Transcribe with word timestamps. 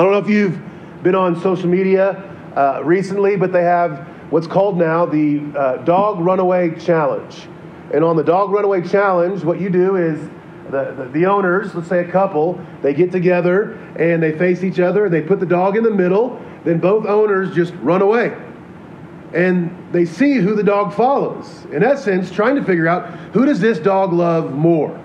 I 0.00 0.02
don't 0.02 0.12
know 0.12 0.18
if 0.18 0.30
you've 0.30 1.02
been 1.02 1.14
on 1.14 1.38
social 1.42 1.68
media 1.68 2.12
uh, 2.56 2.80
recently, 2.82 3.36
but 3.36 3.52
they 3.52 3.64
have 3.64 3.98
what's 4.30 4.46
called 4.46 4.78
now 4.78 5.04
the 5.04 5.42
uh, 5.54 5.76
Dog 5.84 6.20
Runaway 6.20 6.74
Challenge. 6.80 7.36
And 7.92 8.02
on 8.02 8.16
the 8.16 8.24
Dog 8.24 8.50
Runaway 8.50 8.80
Challenge, 8.80 9.44
what 9.44 9.60
you 9.60 9.68
do 9.68 9.96
is 9.96 10.18
the, 10.70 10.94
the, 10.96 11.10
the, 11.12 11.26
owners, 11.26 11.74
let's 11.74 11.90
say 11.90 11.98
a 11.98 12.10
couple, 12.10 12.58
they 12.80 12.94
get 12.94 13.12
together 13.12 13.74
and 13.98 14.22
they 14.22 14.32
face 14.38 14.64
each 14.64 14.80
other. 14.80 15.10
They 15.10 15.20
put 15.20 15.38
the 15.38 15.44
dog 15.44 15.76
in 15.76 15.84
the 15.84 15.90
middle. 15.90 16.40
Then 16.64 16.78
both 16.78 17.04
owners 17.04 17.54
just 17.54 17.74
run 17.82 18.00
away. 18.00 18.34
And 19.34 19.92
they 19.92 20.06
see 20.06 20.36
who 20.36 20.54
the 20.54 20.64
dog 20.64 20.94
follows. 20.94 21.66
In 21.72 21.84
essence, 21.84 22.30
trying 22.30 22.56
to 22.56 22.64
figure 22.64 22.88
out 22.88 23.10
who 23.34 23.44
does 23.44 23.60
this 23.60 23.78
dog 23.78 24.14
love 24.14 24.50
more. 24.54 24.98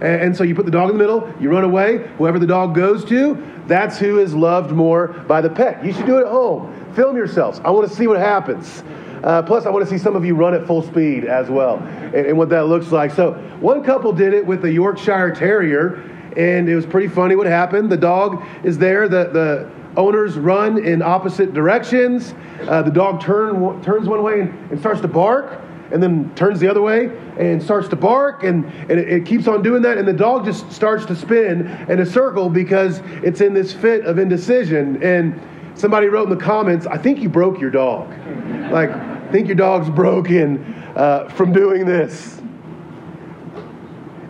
And, 0.00 0.34
so 0.34 0.44
you 0.44 0.54
put 0.54 0.64
the 0.64 0.70
dog 0.70 0.90
in 0.90 0.96
the 0.96 1.02
middle, 1.02 1.32
you 1.38 1.50
run 1.50 1.64
away. 1.64 2.08
Whoever 2.16 2.38
the 2.38 2.46
dog 2.46 2.74
goes 2.74 3.04
to, 3.06 3.36
that's 3.66 3.98
who 3.98 4.18
is 4.18 4.34
loved 4.34 4.72
more 4.72 5.08
by 5.08 5.40
the 5.40 5.50
pet. 5.50 5.84
You 5.84 5.92
should 5.92 6.06
do 6.06 6.18
it 6.18 6.22
at 6.22 6.28
home. 6.28 6.92
Film 6.94 7.16
yourselves. 7.16 7.60
I 7.64 7.70
want 7.70 7.88
to 7.88 7.94
see 7.94 8.06
what 8.06 8.18
happens. 8.18 8.82
Uh, 9.22 9.42
plus, 9.42 9.66
I 9.66 9.70
want 9.70 9.84
to 9.84 9.90
see 9.90 9.98
some 9.98 10.16
of 10.16 10.24
you 10.24 10.34
run 10.34 10.54
at 10.54 10.66
full 10.66 10.82
speed 10.82 11.26
as 11.26 11.50
well 11.50 11.76
and, 11.76 12.14
and, 12.14 12.38
what 12.38 12.48
that 12.48 12.66
looks 12.66 12.90
like. 12.90 13.10
So, 13.10 13.32
one 13.60 13.84
couple 13.84 14.12
did 14.12 14.32
it 14.32 14.46
with 14.46 14.64
a 14.64 14.72
Yorkshire 14.72 15.32
Terrier, 15.32 15.96
and 16.38 16.68
it 16.68 16.74
was 16.74 16.86
pretty 16.86 17.08
funny 17.08 17.36
what 17.36 17.46
happened. 17.46 17.92
The 17.92 17.98
dog 17.98 18.42
is 18.64 18.78
there, 18.78 19.08
the, 19.08 19.24
the 19.30 19.70
owners 19.96 20.38
run 20.38 20.82
in 20.82 21.02
opposite 21.02 21.52
directions. 21.52 22.34
Uh, 22.62 22.82
the 22.82 22.90
dog 22.90 23.20
turn, 23.20 23.82
turns 23.82 24.08
one 24.08 24.22
way 24.22 24.40
and, 24.40 24.70
and, 24.70 24.80
starts 24.80 25.00
to 25.02 25.08
bark, 25.08 25.60
and 25.92 26.02
then 26.02 26.32
turns 26.34 26.60
the 26.60 26.68
other 26.68 26.82
way 26.82 27.10
and 27.38 27.62
starts 27.62 27.88
to 27.88 27.96
bark, 27.96 28.44
and, 28.44 28.64
and 28.64 28.92
it, 28.92 29.08
it 29.08 29.26
keeps 29.26 29.46
on 29.48 29.62
doing 29.62 29.82
that. 29.82 29.98
And 29.98 30.06
the 30.06 30.12
dog 30.12 30.44
just 30.44 30.70
starts 30.70 31.04
to 31.06 31.16
spin 31.16 31.66
in 31.88 32.00
a 32.00 32.06
circle 32.06 32.48
because 32.48 33.00
it's 33.24 33.40
in 33.40 33.54
this 33.54 33.72
fit 33.72 34.04
of 34.04 34.18
indecision. 34.18 35.02
And 35.02 35.40
somebody 35.74 36.06
wrote 36.06 36.30
in 36.30 36.36
the 36.36 36.44
comments, 36.44 36.86
I 36.86 36.98
think 36.98 37.18
you 37.20 37.28
broke 37.28 37.60
your 37.60 37.70
dog. 37.70 38.08
Like, 38.70 38.90
i 38.90 39.32
think 39.32 39.48
your 39.48 39.56
dog's 39.56 39.90
broken 39.90 40.62
uh, 40.94 41.28
from 41.30 41.52
doing 41.52 41.86
this. 41.86 42.40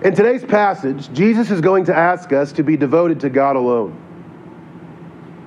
In 0.02 0.14
today's 0.14 0.44
passage, 0.44 1.12
Jesus 1.12 1.50
is 1.50 1.60
going 1.60 1.84
to 1.84 1.94
ask 1.94 2.32
us 2.32 2.52
to 2.52 2.62
be 2.62 2.78
devoted 2.78 3.20
to 3.20 3.28
God 3.28 3.56
alone. 3.56 3.98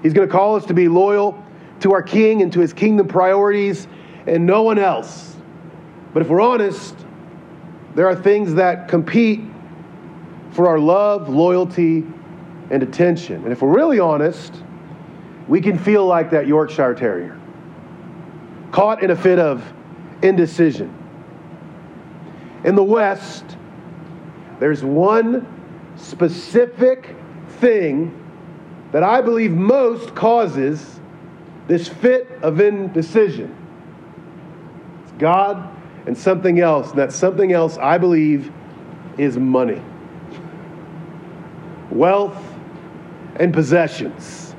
He's 0.04 0.14
going 0.14 0.28
to 0.28 0.32
call 0.32 0.56
us 0.56 0.66
to 0.66 0.76
be 0.76 0.88
loyal 0.88 1.44
to 1.80 1.94
our 1.94 2.04
King 2.04 2.44
and 2.44 2.54
to 2.54 2.60
his 2.60 2.72
kingdom 2.72 3.08
priorities 3.08 3.88
and 4.28 4.46
no 4.46 4.62
one 4.62 4.78
else. 4.78 5.33
But 6.14 6.22
if 6.22 6.30
we're 6.30 6.42
honest, 6.42 6.96
there 7.96 8.08
are 8.08 8.16
things 8.16 8.54
that 8.56 8.88
compete 8.88 9.42
for 10.52 10.68
our 10.68 10.80
love, 10.80 11.30
loyalty, 11.30 12.04
and 12.70 12.84
attention. 12.84 13.44
And 13.44 13.52
if 13.52 13.62
we're 13.62 13.76
really 13.76 14.00
honest, 14.00 14.54
we 15.48 15.60
can 15.62 15.78
feel 15.78 16.06
like 16.06 16.30
that 16.32 16.48
Yorkshire 16.48 16.94
Terrier 16.94 17.40
caught 18.72 19.04
in 19.04 19.12
a 19.12 19.16
fit 19.16 19.40
of 19.40 19.64
indecision. 20.24 20.92
In 22.64 22.76
the 22.76 22.84
West, 22.84 23.58
there's 24.60 24.84
one 24.84 25.48
specific 25.96 27.16
thing 27.60 28.20
that 28.92 29.04
I 29.04 29.22
believe 29.22 29.52
most 29.52 30.16
causes 30.16 31.00
this 31.68 31.88
fit 31.88 32.30
of 32.42 32.60
indecision. 32.60 33.56
It's 35.04 35.12
God 35.14 35.70
and 36.06 36.18
something 36.18 36.60
else. 36.60 36.90
And 36.90 37.00
that 37.00 37.12
something 37.12 37.52
else, 37.52 37.78
I 37.78 37.98
believe, 37.98 38.52
is 39.18 39.38
money, 39.38 39.82
wealth, 41.92 42.38
and 43.38 43.54
possessions. 43.54 44.52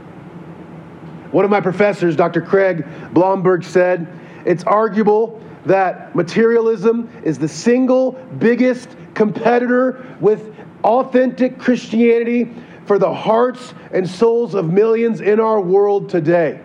One 1.33 1.45
of 1.45 1.51
my 1.51 1.61
professors, 1.61 2.15
Dr. 2.15 2.41
Craig 2.41 2.87
Blomberg, 3.13 3.65
said 3.65 4.07
it's 4.45 4.63
arguable 4.65 5.43
that 5.67 6.15
materialism 6.15 7.11
is 7.25 7.39
the 7.39 7.49
single 7.49 8.13
biggest 8.39 8.97
competitor 9.15 10.17
with 10.21 10.55
authentic 10.85 11.59
Christianity 11.59 12.55
for 12.87 12.99
the 12.99 13.13
hearts 13.13 13.75
and 13.93 14.09
souls 14.09 14.55
of 14.55 14.71
millions 14.71 15.21
in 15.21 15.41
our 15.41 15.61
world 15.61 16.09
today, 16.09 16.61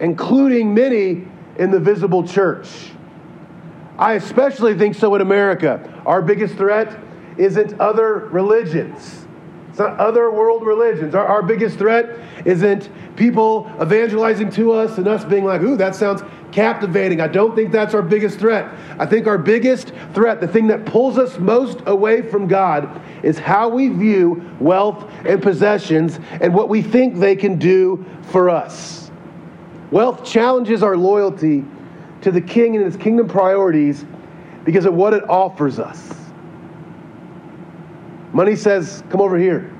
including 0.00 0.72
many 0.72 1.28
in 1.58 1.70
the 1.70 1.78
visible 1.78 2.26
church. 2.26 2.90
I 3.98 4.14
especially 4.14 4.76
think 4.76 4.94
so 4.94 5.14
in 5.14 5.20
America. 5.20 6.02
Our 6.04 6.22
biggest 6.22 6.56
threat 6.56 6.98
isn't 7.38 7.80
other 7.80 8.28
religions. 8.30 9.26
It's 9.70 9.78
not 9.78 9.98
other 9.98 10.30
world 10.30 10.64
religions. 10.64 11.14
Our, 11.14 11.26
our 11.26 11.42
biggest 11.42 11.76
threat 11.78 12.18
isn't 12.46 12.88
people 13.16 13.70
evangelizing 13.80 14.50
to 14.52 14.72
us 14.72 14.98
and 14.98 15.06
us 15.06 15.24
being 15.24 15.44
like, 15.44 15.60
ooh, 15.60 15.76
that 15.76 15.94
sounds 15.94 16.22
captivating. 16.52 17.20
I 17.20 17.28
don't 17.28 17.54
think 17.54 17.72
that's 17.72 17.92
our 17.92 18.02
biggest 18.02 18.38
threat. 18.38 18.72
I 18.98 19.04
think 19.04 19.26
our 19.26 19.36
biggest 19.36 19.92
threat, 20.14 20.40
the 20.40 20.48
thing 20.48 20.66
that 20.68 20.86
pulls 20.86 21.18
us 21.18 21.38
most 21.38 21.80
away 21.86 22.22
from 22.22 22.48
God, 22.48 23.02
is 23.22 23.38
how 23.38 23.68
we 23.68 23.88
view 23.88 24.50
wealth 24.60 25.10
and 25.26 25.42
possessions 25.42 26.18
and 26.40 26.54
what 26.54 26.70
we 26.70 26.80
think 26.80 27.16
they 27.16 27.36
can 27.36 27.58
do 27.58 28.04
for 28.22 28.48
us. 28.48 29.10
Wealth 29.90 30.24
challenges 30.24 30.82
our 30.82 30.96
loyalty 30.96 31.64
to 32.26 32.32
the 32.32 32.40
king 32.40 32.74
and 32.74 32.84
his 32.84 32.96
kingdom 32.96 33.28
priorities 33.28 34.04
because 34.64 34.84
of 34.84 34.92
what 34.92 35.14
it 35.14 35.22
offers 35.30 35.78
us. 35.78 36.12
Money 38.32 38.56
says, 38.56 39.04
Come 39.10 39.20
over 39.20 39.38
here. 39.38 39.72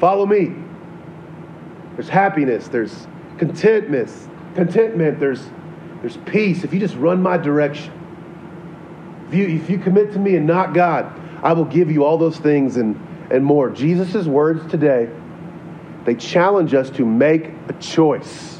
Follow 0.00 0.26
me. 0.26 0.52
There's 1.94 2.08
happiness, 2.08 2.66
there's 2.66 3.06
contentment, 3.38 4.10
contentment, 4.56 5.20
there's, 5.20 5.48
there's 6.00 6.16
peace. 6.16 6.64
If 6.64 6.74
you 6.74 6.80
just 6.80 6.96
run 6.96 7.22
my 7.22 7.36
direction, 7.36 7.92
if 9.28 9.34
you, 9.34 9.46
if 9.46 9.70
you 9.70 9.78
commit 9.78 10.12
to 10.14 10.18
me 10.18 10.34
and 10.34 10.44
not 10.44 10.74
God, 10.74 11.06
I 11.44 11.52
will 11.52 11.66
give 11.66 11.88
you 11.88 12.02
all 12.02 12.18
those 12.18 12.38
things 12.38 12.78
and, 12.78 12.96
and 13.30 13.44
more. 13.44 13.70
Jesus' 13.70 14.26
words 14.26 14.68
today, 14.68 15.08
they 16.04 16.16
challenge 16.16 16.74
us 16.74 16.90
to 16.90 17.06
make 17.06 17.52
a 17.68 17.74
choice. 17.74 18.57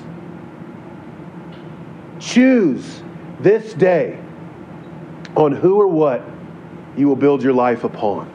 Choose 2.29 3.03
this 3.41 3.73
day 3.73 4.19
on 5.35 5.53
who 5.53 5.81
or 5.81 5.89
what 5.89 6.23
you 6.95 7.09
will 7.09 7.17
build 7.17 7.43
your 7.43 7.55
life 7.55 7.85
upon. 7.85 8.31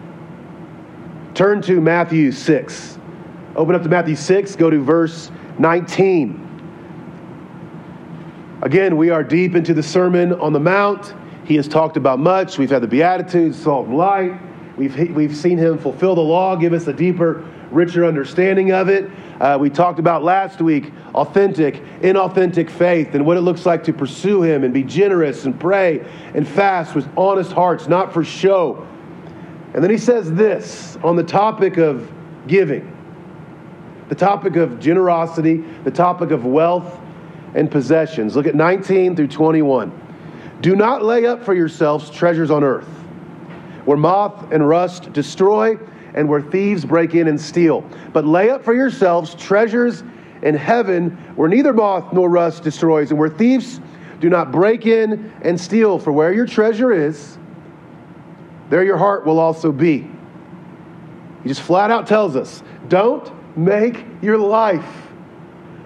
Turn 1.36 1.62
to 1.62 1.80
Matthew 1.80 2.31
6. 2.31 2.98
Open 3.56 3.76
up 3.76 3.84
to 3.84 3.90
Matthew 3.90 4.16
6, 4.16 4.56
go 4.56 4.72
to 4.72 4.81
verse 4.81 5.30
19. 5.59 6.40
Again, 8.64 8.98
we 8.98 9.12
are 9.12 9.24
deep 9.24 9.54
into 9.54 9.76
the 9.76 9.84
Sermon 9.84 10.34
on 10.34 10.54
the 10.54 10.60
Mount. 10.60 11.14
He 11.46 11.56
has 11.58 11.68
talked 11.68 11.96
about 11.96 12.18
much. 12.18 12.58
We've 12.58 12.72
had 12.72 12.81
the 12.81 12.88
Beatitudes, 12.88 13.62
salt 13.62 13.86
and 13.86 13.96
light. 13.96 14.40
We've, 14.75 15.16
we've 15.16 15.36
seen 15.36 15.60
him 15.60 15.78
fulfill 15.78 16.16
the 16.16 16.22
law, 16.22 16.56
give 16.56 16.74
us 16.74 16.88
a 16.88 16.94
deeper, 16.94 17.46
richer 17.73 18.06
understanding 18.06 18.72
of 18.72 18.89
it. 18.89 19.09
Uh, 19.39 19.57
we 19.59 19.69
talked 19.69 20.00
about 20.00 20.23
last 20.23 20.61
week 20.61 20.91
authentic, 21.16 21.75
inauthentic 22.01 22.69
faith 22.69 23.16
and 23.16 23.25
what 23.25 23.38
it 23.38 23.41
looks 23.41 23.66
like 23.66 23.84
to 23.84 23.94
pursue 23.94 24.44
him 24.44 24.63
and 24.63 24.73
be 24.73 24.84
generous 24.84 25.45
and 25.45 25.59
pray 25.59 26.06
and 26.33 26.47
fast 26.47 26.95
with 26.95 27.07
honest 27.17 27.51
hearts, 27.51 27.88
not 27.88 28.13
for 28.13 28.23
show 28.23 28.88
and 29.73 29.83
then 29.83 29.89
he 29.89 29.97
says 29.97 30.31
this 30.31 30.97
on 31.03 31.16
the 31.16 31.23
topic 31.23 31.78
of 31.78 32.12
giving, 32.47 32.95
the 34.07 34.16
topic 34.16 34.56
of 34.56 34.79
generosity, 34.79 35.63
the 35.83 35.91
topic 35.91 36.29
of 36.29 36.45
wealth 36.45 37.00
and 37.56 37.72
possessions. 37.72 38.35
Look 38.35 38.45
at 38.45 38.56
19 38.56 39.16
through 39.16 39.29
21. 39.29 40.00
Do 40.62 40.75
not 40.75 41.03
lay 41.03 41.25
up 41.25 41.44
for 41.44 41.56
yourselves 41.56 42.12
treasures 42.12 42.51
on 42.51 42.63
earth, 42.63 42.88
where 43.85 43.97
moth 43.97 44.51
and 44.51 44.67
rust 44.67 45.12
destroy 45.12 45.78
and 46.13 46.28
where 46.28 46.41
thieves 46.41 46.85
break 46.85 47.16
in 47.16 47.28
and 47.28 47.40
steal. 47.40 47.81
But 48.12 48.25
lay 48.25 48.50
up 48.50 48.63
for 48.63 48.74
yourselves 48.74 49.35
treasures 49.35 50.04
in 50.42 50.56
heaven, 50.56 51.12
where 51.36 51.50
neither 51.50 51.74
moth 51.74 52.13
nor 52.13 52.30
rust 52.30 52.63
destroys, 52.63 53.12
and 53.12 53.19
where 53.19 53.30
thieves 53.30 53.80
do 54.19 54.30
not 54.30 54.51
break 54.51 54.86
in 54.86 55.33
and 55.42 55.60
steal. 55.60 55.98
For 56.00 56.12
where 56.12 56.33
your 56.33 56.45
treasure 56.45 56.92
is, 56.92 57.38
there 58.69 58.83
your 58.83 58.98
heart 58.98 59.25
will 59.25 59.39
also 59.39 59.71
be. 59.71 60.07
He 61.44 61.50
just 61.50 61.62
flat 61.62 61.92
out 61.92 62.07
tells 62.07 62.36
us 62.36 62.63
don't 62.88 63.31
make 63.57 64.06
your 64.21 64.38
life 64.38 64.86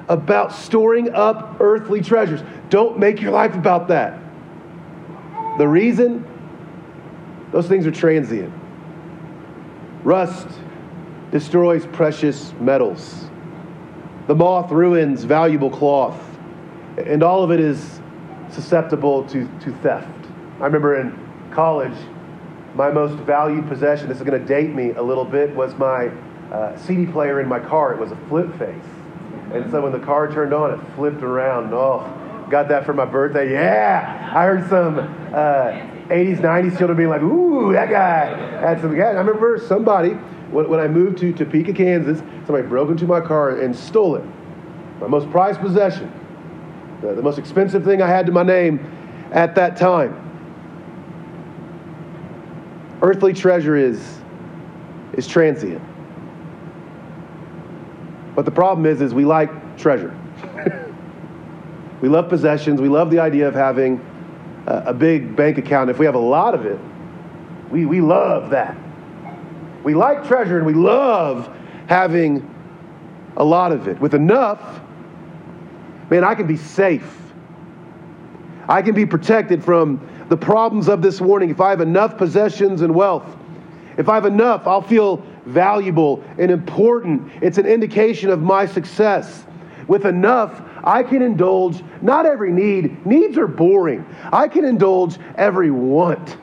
about 0.10 0.54
storing 0.54 1.14
up 1.14 1.58
earthly 1.60 2.02
treasures. 2.02 2.42
Don't 2.70 2.98
make 2.98 3.22
your 3.22 3.32
life 3.32 3.56
about 3.56 3.88
that. 3.90 4.20
The 5.58 5.68
reason? 5.68 6.26
Those 7.52 7.68
things 7.68 7.86
are 7.88 7.92
transient. 7.92 8.54
Rust 10.08 10.48
destroys 11.32 11.86
precious 11.88 12.54
metals. 12.62 13.26
The 14.28 14.36
moth 14.36 14.72
ruins 14.72 15.26
valuable 15.26 15.70
cloth. 15.70 16.18
And 16.96 17.22
all 17.22 17.44
of 17.44 17.52
it 17.52 17.60
is 17.60 18.00
susceptible 18.50 19.26
to, 19.26 19.46
to 19.60 19.74
theft. 19.82 20.08
I 20.62 20.64
remember 20.64 21.02
in 21.02 21.52
college, 21.52 21.98
my 22.74 22.90
most 22.90 23.20
valued 23.24 23.68
possession, 23.68 24.08
this 24.08 24.20
is 24.20 24.24
going 24.24 24.40
to 24.40 24.48
date 24.48 24.74
me 24.74 24.92
a 24.92 25.02
little 25.02 25.26
bit, 25.26 25.54
was 25.54 25.76
my 25.76 26.08
uh, 26.54 26.78
CD 26.78 27.06
player 27.12 27.42
in 27.42 27.50
my 27.50 27.60
car. 27.60 27.94
It 27.94 28.00
was 28.00 28.14
a 28.14 28.18
flip 28.30 28.50
face. 28.58 28.90
And 29.52 29.70
so 29.70 29.82
when 29.82 29.92
the 29.92 30.00
car 30.00 30.32
turned 30.32 30.54
on, 30.54 30.74
it 30.74 30.96
flipped 30.96 31.22
around. 31.22 31.74
Oh, 31.74 32.48
got 32.50 32.70
that 32.70 32.86
for 32.86 32.94
my 32.94 33.04
birthday. 33.04 33.52
Yeah. 33.52 34.32
I 34.34 34.46
heard 34.46 34.70
some 34.70 35.00
uh, 35.34 35.97
80s, 36.10 36.40
90s 36.40 36.78
children 36.78 36.98
being 36.98 37.10
like, 37.10 37.22
ooh, 37.22 37.74
that 37.74 37.90
guy 37.90 38.26
had 38.60 38.82
some 38.82 38.96
gas. 38.96 39.16
I 39.16 39.20
remember 39.20 39.60
somebody, 39.68 40.12
when, 40.52 40.70
when 40.70 40.80
I 40.80 40.88
moved 40.88 41.18
to 41.20 41.34
Topeka, 41.34 41.74
Kansas, 41.74 42.20
somebody 42.46 42.68
broke 42.68 42.90
into 42.90 43.06
my 43.06 43.20
car 43.20 43.60
and 43.60 43.76
stole 43.76 44.16
it. 44.16 44.24
My 45.00 45.08
most 45.08 45.30
prized 45.32 45.60
possession. 45.60 46.12
The, 47.02 47.14
the 47.14 47.22
most 47.22 47.38
expensive 47.38 47.84
thing 47.84 48.02
I 48.02 48.08
had 48.08 48.26
to 48.28 48.32
my 48.32 48.44
name 48.44 48.80
at 49.32 49.56
that 49.56 49.78
time. 49.78 50.24
Earthly 53.02 53.34
treasure 53.34 53.76
is, 53.76 54.20
is 55.14 55.28
transient. 55.28 55.84
But 58.34 58.46
the 58.46 58.52
problem 58.52 58.86
is, 58.86 59.02
is 59.02 59.14
we 59.14 59.26
like 59.26 59.78
treasure. 59.78 60.18
we 62.02 62.08
love 62.08 62.30
possessions. 62.30 62.80
We 62.80 62.90
love 62.90 63.12
the 63.12 63.20
idea 63.20 63.48
of 63.48 63.54
having 63.54 64.04
a, 64.68 64.94
big 64.94 65.36
bank 65.36 65.58
account. 65.58 65.90
If 65.90 65.98
we 65.98 66.06
have 66.06 66.16
a 66.16 66.20
lot 66.20 66.54
of 66.54 66.66
it, 66.66 66.80
we, 67.72 67.86
we 67.86 68.02
love 68.02 68.50
that. 68.52 68.78
We 69.84 69.96
like 69.96 70.28
treasure 70.28 70.58
and 70.58 70.66
we 70.66 70.74
love 70.74 71.50
having 71.88 72.54
a 73.38 73.44
lot 73.44 73.72
of 73.72 73.88
it. 73.88 74.00
With 74.00 74.14
enough, 74.14 74.82
man, 76.10 76.24
I 76.24 76.36
can 76.36 76.48
be 76.48 76.58
safe. 76.58 77.18
I 78.68 78.82
can 78.82 78.94
be 78.94 79.06
protected 79.06 79.64
from 79.64 80.06
the 80.28 80.36
problems 80.36 80.90
of 80.90 81.02
this 81.02 81.22
warning. 81.22 81.50
If 81.50 81.62
I 81.62 81.70
have 81.70 81.80
enough 81.80 82.18
possessions 82.18 82.82
and 82.82 82.94
wealth, 82.94 83.38
if 83.98 84.10
I 84.10 84.16
have 84.16 84.26
enough, 84.26 84.68
I'll 84.68 84.82
feel 84.82 85.24
valuable 85.46 86.24
and 86.38 86.52
important. 86.52 87.32
It's 87.42 87.58
an 87.58 87.66
indication 87.66 88.30
of 88.30 88.42
my 88.42 88.66
success. 88.66 89.46
With 89.88 90.06
enough, 90.06 90.62
I 90.88 91.04
can 91.04 91.22
indulge 91.22 91.84
not 92.02 92.26
every 92.26 92.50
need, 92.50 93.06
needs 93.06 93.38
are 93.38 93.46
boring. 93.46 94.06
I 94.32 94.48
can 94.48 94.64
indulge 94.64 95.18
every 95.36 95.70
want, 95.70 96.38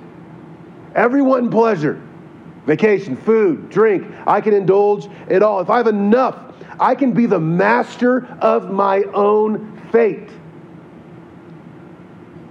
every 0.94 1.22
and 1.22 1.50
pleasure. 1.50 2.02
Vacation, 2.66 3.16
food, 3.16 3.70
drink, 3.70 4.06
I 4.26 4.42
can 4.42 4.52
indulge 4.52 5.08
it 5.30 5.42
all. 5.42 5.60
If 5.60 5.70
I 5.70 5.78
have 5.78 5.86
enough, 5.86 6.54
I 6.78 6.94
can 6.94 7.12
be 7.12 7.24
the 7.24 7.40
master 7.40 8.26
of 8.42 8.70
my 8.70 9.04
own 9.14 9.80
fate. 9.90 10.28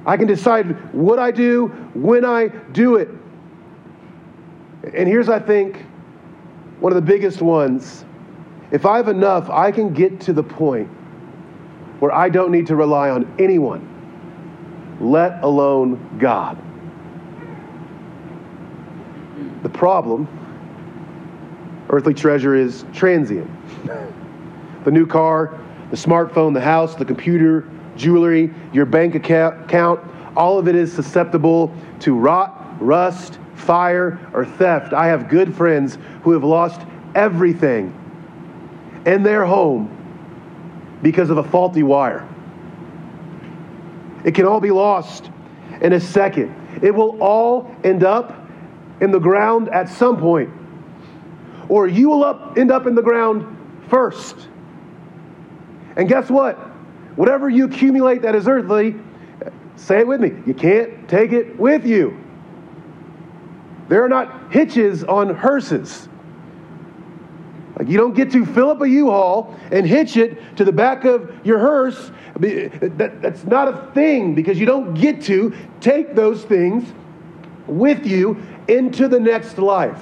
I 0.08 0.18
can 0.18 0.26
decide 0.26 0.72
what 0.96 1.20
I 1.20 1.30
do, 1.30 1.68
when 1.94 2.26
I 2.26 2.48
do 2.48 2.96
it. 2.96 3.10
And 4.96 5.08
here's, 5.08 5.30
I 5.30 5.38
think, 5.38 5.86
one 6.80 6.92
of 6.92 6.96
the 6.96 7.12
biggest 7.12 7.40
ones. 7.44 8.04
If 8.72 8.88
I 8.88 8.98
have 8.98 9.10
enough, 9.10 9.48
I 9.52 9.72
can 9.72 9.94
get 9.94 10.20
to 10.22 10.34
the 10.34 10.44
point 10.44 10.90
where 12.04 12.14
I 12.14 12.28
don't 12.28 12.52
need 12.52 12.68
to 12.68 12.76
rely 12.76 13.12
on 13.12 13.34
anyone, 13.40 13.88
let 15.00 15.42
alone 15.42 16.18
God. 16.20 16.58
The 19.64 19.70
problem, 19.70 20.28
earthly 21.90 22.14
treasure, 22.14 22.56
is 22.56 22.84
transient. 22.92 23.50
The 24.84 24.92
new 24.92 25.08
car, 25.08 25.58
the 25.92 25.96
smartphone, 25.96 26.54
the 26.54 26.60
house, 26.60 26.94
the 26.94 27.06
computer, 27.06 27.70
jewelry, 27.96 28.54
your 28.74 28.86
bank 28.86 29.16
account, 29.16 30.02
all 30.36 30.60
of 30.60 30.68
it 30.68 30.76
is 30.76 30.92
susceptible 30.92 31.74
to 32.02 32.16
rot, 32.16 32.76
rust, 32.82 33.40
fire, 33.56 34.20
or 34.34 34.44
theft. 34.44 34.92
I 34.92 35.08
have 35.08 35.30
good 35.30 35.56
friends 35.56 35.98
who 36.24 36.32
have 36.32 36.44
lost 36.44 36.82
everything 37.16 37.98
in 39.06 39.24
their 39.24 39.46
home 39.46 39.93
because 41.04 41.30
of 41.30 41.38
a 41.38 41.44
faulty 41.44 41.84
wire. 41.84 42.28
It 44.24 44.34
can 44.34 44.46
all 44.46 44.60
be 44.60 44.72
lost 44.72 45.30
in 45.82 45.94
a 45.94 46.00
second. 46.00 46.56
It 46.82 46.96
will 46.96 47.22
all 47.22 47.76
end 47.84 48.04
up 48.04 48.48
in 49.02 49.12
the 49.12 49.20
ground 49.20 49.70
at 49.70 49.90
some 49.90 50.18
point. 50.18 50.50
Or 51.70 51.88
you 51.88 52.10
will 52.10 52.24
up, 52.24 52.58
end 52.58 52.72
up 52.72 52.88
in 52.88 52.96
the 52.96 53.02
ground 53.02 53.46
first. 53.90 54.48
And 55.98 56.08
guess 56.08 56.30
what? 56.30 56.56
Whatever 57.16 57.50
you 57.50 57.66
accumulate 57.66 58.22
that 58.24 58.34
is 58.34 58.48
earthly, 58.48 58.96
say 59.76 60.00
it 60.00 60.08
with 60.08 60.22
me, 60.22 60.32
you 60.48 60.54
can't 60.54 61.08
take 61.08 61.32
it 61.32 61.60
with 61.60 61.86
you. 61.86 62.18
There 63.90 64.04
are 64.04 64.10
not 64.10 64.52
hitches 64.52 65.04
on 65.04 65.36
hearses. 65.36 66.08
Like 67.84 67.92
you 67.92 67.98
don't 67.98 68.14
get 68.14 68.32
to 68.32 68.46
fill 68.46 68.70
up 68.70 68.82
a 68.82 68.88
U-Haul 68.88 69.54
and 69.70 69.86
hitch 69.86 70.16
it 70.16 70.56
to 70.56 70.64
the 70.64 70.72
back 70.72 71.04
of 71.04 71.36
your 71.44 71.60
hearse. 71.60 72.12
That, 72.40 73.22
that's 73.22 73.44
not 73.44 73.68
a 73.68 73.92
thing 73.92 74.36
because 74.36 74.58
you 74.58 74.66
don't 74.66 74.94
get 74.94 75.22
to 75.24 75.54
take 75.82 76.16
those 76.16 76.46
things 76.46 76.90
with 77.68 78.06
you 78.06 78.42
into 78.70 79.10
the 79.10 79.20
next 79.20 79.58
life. 79.58 80.02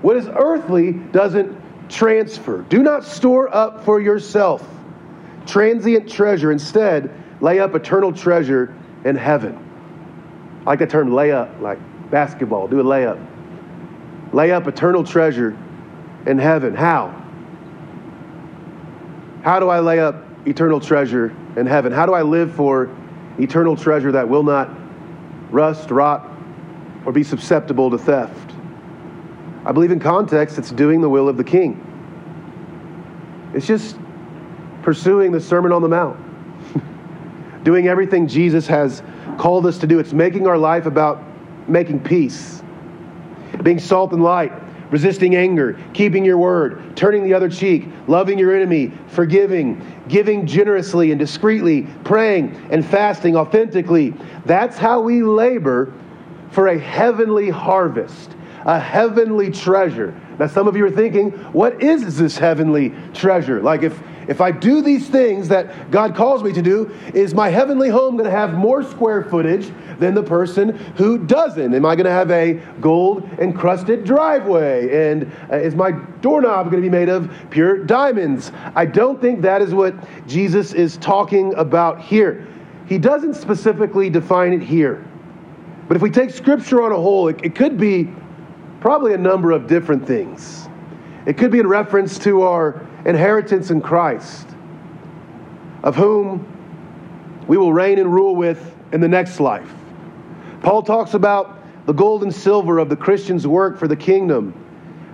What 0.00 0.16
is 0.16 0.26
earthly 0.28 0.92
doesn't 0.92 1.90
transfer. 1.90 2.62
Do 2.62 2.82
not 2.82 3.04
store 3.04 3.54
up 3.54 3.84
for 3.84 4.00
yourself 4.00 4.66
transient 5.44 6.10
treasure. 6.10 6.50
Instead, 6.50 7.14
lay 7.42 7.60
up 7.60 7.74
eternal 7.74 8.10
treasure 8.10 8.74
in 9.04 9.16
heaven. 9.16 10.62
I 10.62 10.70
like 10.70 10.78
the 10.78 10.86
term 10.86 11.12
lay 11.12 11.30
up, 11.30 11.60
like 11.60 11.78
basketball. 12.10 12.68
Do 12.68 12.80
a 12.80 12.84
layup. 12.84 13.22
Lay 14.32 14.50
up 14.50 14.66
eternal 14.66 15.04
treasure 15.04 15.58
in 16.26 16.38
heaven. 16.38 16.74
How? 16.74 17.16
How 19.42 19.58
do 19.58 19.68
I 19.68 19.80
lay 19.80 19.98
up 19.98 20.24
eternal 20.46 20.80
treasure 20.80 21.34
in 21.56 21.66
heaven? 21.66 21.92
How 21.92 22.06
do 22.06 22.12
I 22.12 22.22
live 22.22 22.54
for 22.54 22.94
eternal 23.38 23.76
treasure 23.76 24.12
that 24.12 24.28
will 24.28 24.42
not 24.42 24.70
rust, 25.50 25.90
rot, 25.90 26.30
or 27.06 27.12
be 27.12 27.22
susceptible 27.22 27.90
to 27.90 27.98
theft? 27.98 28.54
I 29.64 29.72
believe 29.72 29.90
in 29.90 30.00
context, 30.00 30.58
it's 30.58 30.70
doing 30.70 31.00
the 31.00 31.08
will 31.08 31.28
of 31.28 31.36
the 31.36 31.44
king. 31.44 31.86
It's 33.54 33.66
just 33.66 33.96
pursuing 34.82 35.32
the 35.32 35.40
Sermon 35.40 35.72
on 35.72 35.82
the 35.82 35.88
Mount, 35.88 36.18
doing 37.64 37.88
everything 37.88 38.26
Jesus 38.26 38.66
has 38.66 39.02
called 39.38 39.66
us 39.66 39.78
to 39.78 39.86
do. 39.86 39.98
It's 39.98 40.12
making 40.12 40.46
our 40.46 40.58
life 40.58 40.86
about 40.86 41.22
making 41.68 42.00
peace, 42.00 42.62
being 43.62 43.78
salt 43.78 44.12
and 44.12 44.22
light, 44.22 44.52
resisting 44.90 45.36
anger, 45.36 45.78
keeping 45.94 46.24
your 46.24 46.38
word, 46.38 46.96
turning 46.96 47.22
the 47.22 47.34
other 47.34 47.48
cheek, 47.48 47.88
loving 48.08 48.38
your 48.38 48.54
enemy, 48.54 48.92
forgiving, 49.08 49.80
giving 50.08 50.46
generously 50.46 51.10
and 51.12 51.18
discreetly, 51.18 51.86
praying 52.04 52.54
and 52.70 52.84
fasting 52.84 53.36
authentically. 53.36 54.14
That's 54.46 54.76
how 54.76 55.00
we 55.00 55.22
labor 55.22 55.92
for 56.50 56.68
a 56.68 56.78
heavenly 56.78 57.50
harvest, 57.50 58.34
a 58.64 58.78
heavenly 58.78 59.50
treasure. 59.50 60.18
Now, 60.38 60.48
some 60.48 60.66
of 60.66 60.76
you 60.76 60.84
are 60.86 60.90
thinking, 60.90 61.30
what 61.52 61.82
is 61.82 62.16
this 62.16 62.36
heavenly 62.36 62.92
treasure? 63.14 63.60
Like, 63.60 63.82
if 63.82 64.00
if 64.30 64.40
I 64.40 64.52
do 64.52 64.80
these 64.80 65.08
things 65.08 65.48
that 65.48 65.90
God 65.90 66.14
calls 66.14 66.44
me 66.44 66.52
to 66.52 66.62
do, 66.62 66.88
is 67.12 67.34
my 67.34 67.48
heavenly 67.48 67.88
home 67.88 68.16
going 68.16 68.30
to 68.30 68.30
have 68.30 68.54
more 68.54 68.84
square 68.84 69.24
footage 69.24 69.72
than 69.98 70.14
the 70.14 70.22
person 70.22 70.76
who 70.96 71.18
doesn't? 71.18 71.74
Am 71.74 71.84
I 71.84 71.96
going 71.96 72.06
to 72.06 72.12
have 72.12 72.30
a 72.30 72.54
gold 72.80 73.24
encrusted 73.40 74.04
driveway? 74.04 75.10
And 75.10 75.32
uh, 75.50 75.56
is 75.56 75.74
my 75.74 75.90
doorknob 76.20 76.70
going 76.70 76.80
to 76.80 76.88
be 76.88 76.96
made 76.96 77.08
of 77.08 77.28
pure 77.50 77.84
diamonds? 77.84 78.52
I 78.76 78.86
don't 78.86 79.20
think 79.20 79.42
that 79.42 79.62
is 79.62 79.74
what 79.74 79.96
Jesus 80.28 80.74
is 80.74 80.96
talking 80.98 81.52
about 81.56 82.00
here. 82.00 82.46
He 82.86 82.98
doesn't 82.98 83.34
specifically 83.34 84.10
define 84.10 84.52
it 84.52 84.62
here. 84.62 85.04
But 85.88 85.96
if 85.96 86.02
we 86.02 86.10
take 86.10 86.30
Scripture 86.30 86.82
on 86.82 86.92
a 86.92 86.96
whole, 86.96 87.26
it, 87.26 87.44
it 87.44 87.56
could 87.56 87.76
be 87.76 88.08
probably 88.80 89.12
a 89.12 89.18
number 89.18 89.50
of 89.50 89.66
different 89.66 90.06
things. 90.06 90.68
It 91.26 91.36
could 91.36 91.50
be 91.50 91.58
in 91.58 91.66
reference 91.66 92.16
to 92.20 92.42
our 92.42 92.86
inheritance 93.04 93.70
in 93.70 93.80
Christ, 93.80 94.46
of 95.82 95.96
whom 95.96 96.46
we 97.46 97.56
will 97.56 97.72
reign 97.72 97.98
and 97.98 98.12
rule 98.12 98.36
with 98.36 98.74
in 98.92 99.00
the 99.00 99.08
next 99.08 99.40
life. 99.40 99.72
Paul 100.62 100.82
talks 100.82 101.14
about 101.14 101.58
the 101.86 101.92
gold 101.92 102.22
and 102.22 102.34
silver 102.34 102.78
of 102.78 102.88
the 102.88 102.96
Christian's 102.96 103.46
work 103.46 103.78
for 103.78 103.88
the 103.88 103.96
kingdom 103.96 104.54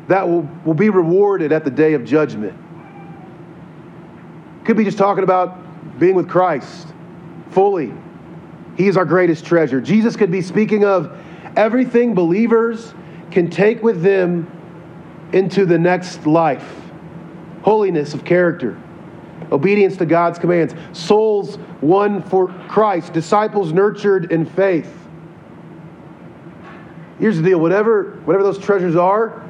that 0.08 0.28
will, 0.28 0.48
will 0.64 0.74
be 0.74 0.90
rewarded 0.90 1.52
at 1.52 1.64
the 1.64 1.70
day 1.70 1.94
of 1.94 2.04
judgment. 2.04 2.56
Could 4.64 4.76
be 4.76 4.84
just 4.84 4.98
talking 4.98 5.24
about 5.24 5.98
being 5.98 6.14
with 6.14 6.28
Christ 6.28 6.88
fully. 7.50 7.92
He 8.76 8.88
is 8.88 8.96
our 8.96 9.04
greatest 9.04 9.46
treasure. 9.46 9.80
Jesus 9.80 10.16
could 10.16 10.30
be 10.30 10.42
speaking 10.42 10.84
of 10.84 11.16
everything 11.56 12.14
believers 12.14 12.92
can 13.30 13.48
take 13.48 13.82
with 13.82 14.02
them 14.02 14.50
into 15.32 15.64
the 15.64 15.78
next 15.78 16.26
life 16.26 16.85
holiness 17.66 18.14
of 18.14 18.24
character, 18.24 18.80
obedience 19.50 19.96
to 19.96 20.06
God's 20.06 20.38
commands, 20.38 20.72
souls 20.92 21.58
won 21.80 22.22
for 22.22 22.46
Christ, 22.68 23.12
disciples 23.12 23.72
nurtured 23.72 24.30
in 24.30 24.46
faith. 24.46 24.96
Here's 27.18 27.36
the 27.38 27.42
deal 27.42 27.58
whatever, 27.58 28.20
whatever 28.24 28.44
those 28.44 28.58
treasures 28.58 28.94
are, 28.94 29.44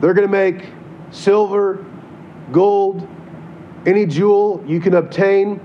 They're 0.00 0.14
going 0.14 0.26
to 0.26 0.32
make 0.32 0.70
silver, 1.10 1.84
gold, 2.52 3.06
any 3.84 4.06
jewel 4.06 4.64
you 4.66 4.80
can 4.80 4.94
obtain 4.94 5.60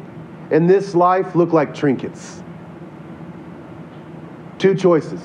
in 0.51 0.67
this 0.67 0.93
life 0.93 1.35
look 1.35 1.53
like 1.53 1.73
trinkets. 1.73 2.43
Two 4.57 4.75
choices. 4.75 5.21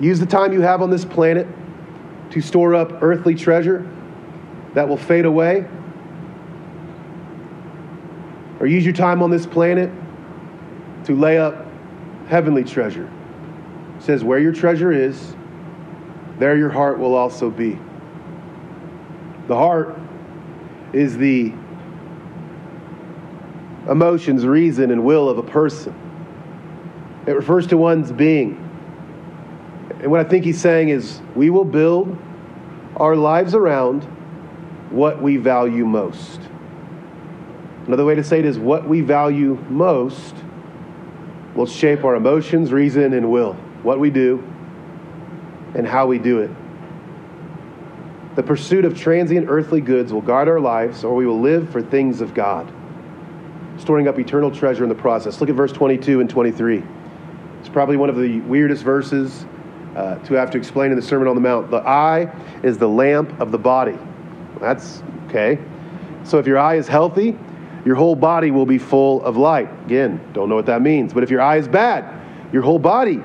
Use 0.00 0.18
the 0.18 0.26
time 0.26 0.54
you 0.54 0.62
have 0.62 0.80
on 0.80 0.88
this 0.88 1.04
planet 1.04 1.46
to 2.30 2.40
store 2.40 2.74
up 2.74 3.02
earthly 3.02 3.34
treasure 3.34 3.86
that 4.74 4.88
will 4.88 4.96
fade 4.96 5.24
away. 5.24 5.66
Or 8.60 8.66
use 8.66 8.84
your 8.84 8.94
time 8.94 9.22
on 9.22 9.30
this 9.30 9.46
planet 9.46 9.90
to 11.04 11.16
lay 11.16 11.38
up 11.38 11.66
heavenly 12.28 12.64
treasure. 12.64 13.10
It 13.96 14.02
says, 14.02 14.22
Where 14.22 14.38
your 14.38 14.52
treasure 14.52 14.92
is, 14.92 15.34
there 16.38 16.56
your 16.56 16.70
heart 16.70 16.98
will 16.98 17.14
also 17.14 17.50
be. 17.50 17.78
The 19.48 19.56
heart 19.56 19.98
is 20.92 21.16
the 21.16 21.52
emotions, 23.90 24.46
reason, 24.46 24.90
and 24.90 25.04
will 25.04 25.28
of 25.28 25.38
a 25.38 25.42
person. 25.42 25.94
It 27.26 27.32
refers 27.32 27.66
to 27.68 27.76
one's 27.76 28.12
being. 28.12 28.56
And 30.00 30.10
what 30.10 30.24
I 30.24 30.28
think 30.28 30.44
he's 30.44 30.60
saying 30.60 30.88
is 30.88 31.20
we 31.34 31.50
will 31.50 31.64
build 31.64 32.16
our 32.96 33.16
lives 33.16 33.54
around 33.54 34.06
what 34.92 35.20
we 35.20 35.36
value 35.36 35.84
most. 35.84 36.40
Another 37.86 38.04
way 38.04 38.14
to 38.14 38.22
say 38.22 38.38
it 38.38 38.44
is 38.44 38.58
what 38.58 38.88
we 38.88 39.00
value 39.00 39.54
most 39.68 40.34
will 41.54 41.66
shape 41.66 42.04
our 42.04 42.14
emotions, 42.14 42.72
reason, 42.72 43.12
and 43.12 43.30
will. 43.30 43.54
What 43.82 43.98
we 43.98 44.10
do 44.10 44.42
and 45.74 45.86
how 45.86 46.06
we 46.06 46.18
do 46.18 46.40
it. 46.40 46.50
The 48.36 48.42
pursuit 48.42 48.84
of 48.84 48.96
transient 48.96 49.46
earthly 49.48 49.80
goods 49.80 50.12
will 50.12 50.22
guard 50.22 50.48
our 50.48 50.60
lives, 50.60 51.04
or 51.04 51.14
we 51.14 51.26
will 51.26 51.40
live 51.40 51.70
for 51.70 51.82
things 51.82 52.20
of 52.20 52.34
God, 52.34 52.72
storing 53.78 54.08
up 54.08 54.18
eternal 54.18 54.50
treasure 54.50 54.84
in 54.84 54.88
the 54.88 54.94
process. 54.94 55.40
Look 55.40 55.50
at 55.50 55.56
verse 55.56 55.72
22 55.72 56.20
and 56.20 56.30
23. 56.30 56.82
It's 57.60 57.68
probably 57.68 57.96
one 57.96 58.08
of 58.08 58.16
the 58.16 58.40
weirdest 58.40 58.82
verses 58.84 59.44
uh, 59.96 60.16
to 60.20 60.34
have 60.34 60.50
to 60.52 60.58
explain 60.58 60.90
in 60.90 60.96
the 60.96 61.02
Sermon 61.02 61.28
on 61.28 61.34
the 61.34 61.40
Mount. 61.40 61.70
The 61.70 61.86
eye 61.86 62.34
is 62.62 62.78
the 62.78 62.88
lamp 62.88 63.38
of 63.40 63.50
the 63.52 63.58
body. 63.58 63.98
That's 64.60 65.02
okay. 65.28 65.58
So 66.24 66.38
if 66.38 66.46
your 66.46 66.58
eye 66.58 66.76
is 66.76 66.88
healthy, 66.88 67.36
your 67.84 67.96
whole 67.96 68.14
body 68.14 68.50
will 68.50 68.66
be 68.66 68.78
full 68.78 69.22
of 69.24 69.36
light. 69.36 69.68
Again, 69.86 70.20
don't 70.32 70.48
know 70.48 70.54
what 70.54 70.66
that 70.66 70.82
means. 70.82 71.12
But 71.12 71.22
if 71.22 71.30
your 71.30 71.40
eye 71.40 71.56
is 71.56 71.66
bad, 71.66 72.04
your 72.52 72.62
whole 72.62 72.78
body 72.78 73.20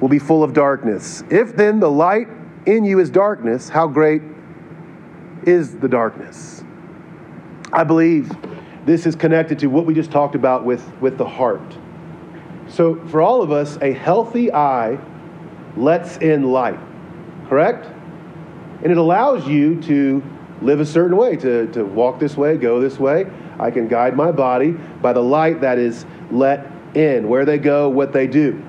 will 0.00 0.08
be 0.08 0.18
full 0.18 0.42
of 0.42 0.52
darkness. 0.52 1.22
If 1.30 1.54
then 1.54 1.80
the 1.80 1.90
light 1.90 2.28
in 2.66 2.84
you 2.84 2.98
is 2.98 3.10
darkness, 3.10 3.68
how 3.68 3.86
great 3.86 4.22
is 5.44 5.76
the 5.76 5.88
darkness? 5.88 6.64
I 7.72 7.84
believe 7.84 8.32
this 8.84 9.06
is 9.06 9.14
connected 9.16 9.58
to 9.60 9.68
what 9.68 9.86
we 9.86 9.94
just 9.94 10.10
talked 10.10 10.34
about 10.34 10.64
with, 10.64 10.84
with 11.00 11.16
the 11.18 11.26
heart. 11.26 11.76
So, 12.68 12.96
for 13.08 13.20
all 13.20 13.42
of 13.42 13.52
us, 13.52 13.78
a 13.82 13.92
healthy 13.92 14.52
eye 14.52 14.98
lets 15.76 16.16
in 16.18 16.44
light, 16.44 16.78
correct? 17.48 17.86
And 18.82 18.90
it 18.90 18.96
allows 18.96 19.46
you 19.46 19.80
to 19.82 20.22
live 20.64 20.80
a 20.80 20.86
certain 20.86 21.16
way, 21.16 21.36
to, 21.36 21.66
to 21.72 21.84
walk 21.84 22.18
this 22.18 22.36
way, 22.36 22.56
go 22.56 22.80
this 22.80 22.98
way. 22.98 23.26
I 23.58 23.70
can 23.70 23.86
guide 23.86 24.16
my 24.16 24.32
body 24.32 24.72
by 24.72 25.12
the 25.12 25.22
light 25.22 25.60
that 25.60 25.78
is 25.78 26.06
let 26.30 26.66
in, 26.94 27.28
where 27.28 27.44
they 27.44 27.58
go, 27.58 27.88
what 27.88 28.12
they 28.12 28.26
do. 28.26 28.62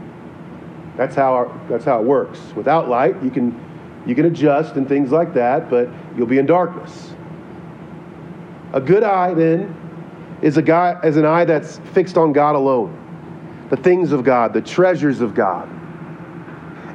That's 0.97 1.15
how, 1.15 1.33
our, 1.33 1.61
that's 1.69 1.85
how 1.85 1.99
it 1.99 2.05
works. 2.05 2.39
Without 2.55 2.89
light, 2.89 3.21
you 3.23 3.29
can, 3.29 3.57
you 4.05 4.15
can 4.15 4.25
adjust 4.25 4.75
and 4.75 4.87
things 4.87 5.11
like 5.11 5.33
that, 5.33 5.69
but 5.69 5.89
you'll 6.15 6.27
be 6.27 6.37
in 6.37 6.45
darkness. 6.45 7.13
A 8.73 8.81
good 8.81 9.03
eye, 9.03 9.33
then, 9.33 9.75
is, 10.41 10.57
a 10.57 10.61
guy, 10.61 10.99
is 11.03 11.17
an 11.17 11.25
eye 11.25 11.45
that's 11.45 11.79
fixed 11.93 12.17
on 12.17 12.33
God 12.33 12.55
alone 12.55 13.01
the 13.69 13.77
things 13.77 14.11
of 14.11 14.23
God, 14.23 14.53
the 14.53 14.61
treasures 14.61 15.21
of 15.21 15.33
God. 15.33 15.67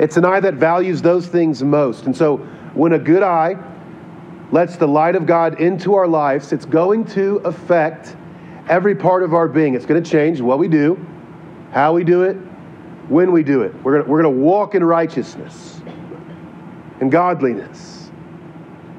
It's 0.01 0.17
an 0.17 0.25
eye 0.25 0.39
that 0.39 0.55
values 0.55 1.03
those 1.03 1.27
things 1.27 1.65
most. 1.65 2.07
And 2.07 2.17
so, 2.17 2.37
when 2.75 2.93
a 2.93 2.99
good 2.99 3.25
eye 3.25 3.57
lets 4.53 4.77
the 4.77 4.89
light 4.89 5.15
of 5.15 5.27
God 5.27 5.61
into 5.61 5.95
our 5.95 6.09
lives, 6.09 6.53
it's 6.53 6.65
going 6.65 7.05
to 7.07 7.37
affect 7.39 8.17
every 8.69 8.95
part 8.95 9.23
of 9.23 9.35
our 9.35 9.49
being. 9.49 9.75
It's 9.75 9.87
going 9.87 10.03
to 10.03 10.11
change 10.11 10.41
what 10.41 10.59
we 10.59 10.69
do, 10.69 11.05
how 11.73 11.93
we 11.93 12.05
do 12.05 12.23
it, 12.23 12.35
when 13.09 13.33
we 13.33 13.43
do 13.43 13.63
it. 13.63 13.75
We're 13.83 13.93
going 13.93 14.05
to, 14.05 14.11
we're 14.11 14.23
going 14.23 14.35
to 14.35 14.41
walk 14.41 14.75
in 14.75 14.85
righteousness 14.85 15.81
and 17.01 17.11
godliness. 17.11 18.11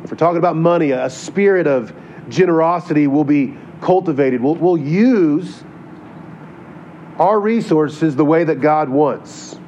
If 0.03 0.11
we're 0.11 0.17
talking 0.17 0.37
about 0.37 0.55
money, 0.55 0.91
a 0.91 1.09
spirit 1.09 1.67
of 1.67 1.93
generosity 2.29 3.07
will 3.07 3.23
be 3.23 3.57
cultivated. 3.81 4.41
We'll, 4.41 4.55
we'll 4.55 4.77
use 4.77 5.63
our 7.19 7.39
resources 7.39 8.15
the 8.15 8.25
way 8.25 8.43
that 8.43 8.61
God 8.61 8.89
wants. 8.89 9.59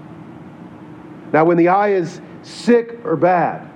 Now, 1.32 1.46
when 1.46 1.58
the 1.58 1.68
eye 1.70 1.92
is 1.92 2.20
sick 2.42 3.00
or 3.06 3.16
bad, 3.16 3.70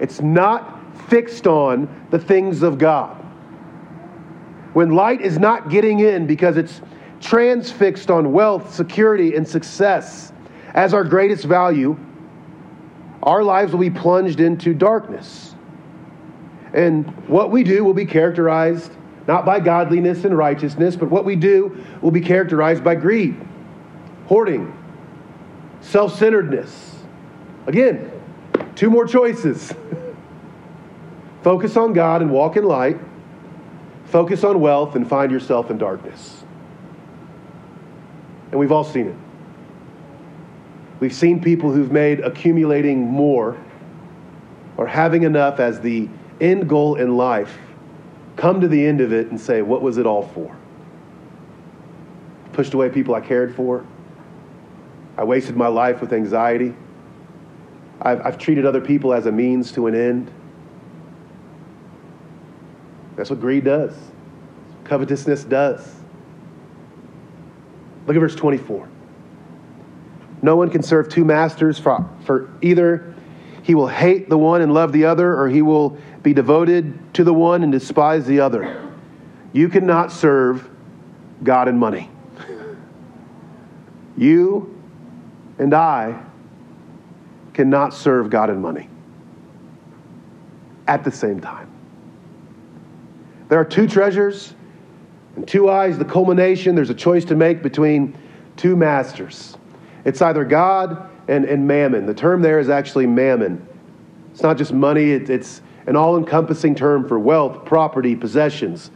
it's 0.00 0.20
not 0.20 0.80
fixed 1.14 1.46
on 1.46 1.88
the 2.10 2.18
things 2.18 2.64
of 2.64 2.76
God. 2.76 3.14
When 4.72 4.90
light 4.90 5.20
is 5.20 5.38
not 5.38 5.70
getting 5.70 6.00
in 6.00 6.26
because 6.26 6.56
it's 6.56 6.80
transfixed 7.20 8.10
on 8.10 8.32
wealth, 8.32 8.74
security, 8.74 9.36
and 9.36 9.46
success 9.46 10.32
as 10.74 10.92
our 10.92 11.04
greatest 11.04 11.44
value, 11.44 11.96
our 13.22 13.44
lives 13.44 13.70
will 13.70 13.78
be 13.78 13.90
plunged 13.90 14.40
into 14.40 14.74
darkness. 14.74 15.54
And 16.72 17.06
what 17.28 17.52
we 17.52 17.62
do 17.62 17.84
will 17.84 17.94
be 17.94 18.06
characterized 18.06 18.90
not 19.28 19.46
by 19.46 19.60
godliness 19.60 20.24
and 20.24 20.36
righteousness, 20.36 20.96
but 20.96 21.10
what 21.10 21.24
we 21.24 21.36
do 21.36 21.80
will 22.02 22.10
be 22.10 22.22
characterized 22.22 22.82
by 22.82 22.96
greed, 22.96 23.40
hoarding, 24.26 24.76
self 25.80 26.18
centeredness. 26.18 26.96
Again, 27.68 28.10
two 28.74 28.90
more 28.90 29.06
choices. 29.06 29.72
Focus 31.44 31.76
on 31.76 31.92
God 31.92 32.22
and 32.22 32.30
walk 32.30 32.56
in 32.56 32.64
light. 32.64 32.98
Focus 34.06 34.44
on 34.44 34.60
wealth 34.60 34.96
and 34.96 35.06
find 35.06 35.30
yourself 35.30 35.70
in 35.70 35.76
darkness. 35.76 36.42
And 38.50 38.58
we've 38.58 38.72
all 38.72 38.82
seen 38.82 39.08
it. 39.08 39.16
We've 41.00 41.12
seen 41.12 41.42
people 41.42 41.70
who've 41.70 41.92
made 41.92 42.20
accumulating 42.20 43.02
more 43.02 43.58
or 44.78 44.86
having 44.86 45.24
enough 45.24 45.60
as 45.60 45.82
the 45.82 46.08
end 46.40 46.66
goal 46.66 46.94
in 46.94 47.18
life 47.18 47.58
come 48.36 48.62
to 48.62 48.68
the 48.68 48.86
end 48.86 49.02
of 49.02 49.12
it 49.12 49.26
and 49.26 49.38
say, 49.38 49.60
What 49.60 49.82
was 49.82 49.98
it 49.98 50.06
all 50.06 50.26
for? 50.28 50.56
Pushed 52.54 52.72
away 52.72 52.88
people 52.88 53.14
I 53.14 53.20
cared 53.20 53.54
for. 53.54 53.84
I 55.18 55.24
wasted 55.24 55.56
my 55.56 55.68
life 55.68 56.00
with 56.00 56.14
anxiety. 56.14 56.74
I've, 58.00 58.24
I've 58.24 58.38
treated 58.38 58.64
other 58.64 58.80
people 58.80 59.12
as 59.12 59.26
a 59.26 59.32
means 59.32 59.72
to 59.72 59.88
an 59.88 59.94
end. 59.94 60.30
That's 63.16 63.30
what 63.30 63.40
greed 63.40 63.64
does, 63.64 63.94
covetousness 64.84 65.44
does. 65.44 65.94
Look 68.06 68.16
at 68.16 68.20
verse 68.20 68.34
24. 68.34 68.88
No 70.42 70.56
one 70.56 70.68
can 70.68 70.82
serve 70.82 71.08
two 71.08 71.24
masters, 71.24 71.78
for, 71.78 72.08
for 72.24 72.50
either 72.60 73.14
he 73.62 73.74
will 73.74 73.88
hate 73.88 74.28
the 74.28 74.36
one 74.36 74.60
and 74.60 74.74
love 74.74 74.92
the 74.92 75.06
other, 75.06 75.34
or 75.40 75.48
he 75.48 75.62
will 75.62 75.96
be 76.22 76.34
devoted 76.34 77.14
to 77.14 77.24
the 77.24 77.32
one 77.32 77.62
and 77.62 77.72
despise 77.72 78.26
the 78.26 78.40
other. 78.40 78.92
You 79.54 79.70
cannot 79.70 80.12
serve 80.12 80.68
God 81.42 81.68
and 81.68 81.78
money. 81.78 82.10
You 84.16 84.80
and 85.58 85.74
I 85.74 86.22
cannot 87.52 87.94
serve 87.94 88.30
God 88.30 88.48
and 88.48 88.62
money 88.62 88.88
at 90.86 91.02
the 91.02 91.10
same 91.10 91.40
time. 91.40 91.73
There 93.48 93.60
are 93.60 93.64
two 93.64 93.86
treasures 93.86 94.54
and 95.36 95.46
two 95.46 95.68
eyes, 95.68 95.98
the 95.98 96.04
culmination. 96.04 96.74
There's 96.74 96.90
a 96.90 96.94
choice 96.94 97.24
to 97.26 97.34
make 97.34 97.62
between 97.62 98.16
two 98.56 98.76
masters. 98.76 99.56
It's 100.04 100.22
either 100.22 100.44
God 100.44 101.10
and, 101.28 101.44
and 101.44 101.66
mammon. 101.66 102.06
The 102.06 102.14
term 102.14 102.42
there 102.42 102.58
is 102.58 102.68
actually 102.68 103.06
mammon. 103.06 103.66
It's 104.32 104.42
not 104.42 104.58
just 104.58 104.72
money, 104.72 105.12
it, 105.12 105.30
it's 105.30 105.62
an 105.86 105.96
all 105.96 106.16
encompassing 106.16 106.74
term 106.74 107.06
for 107.06 107.18
wealth, 107.18 107.64
property, 107.64 108.16
possessions, 108.16 108.90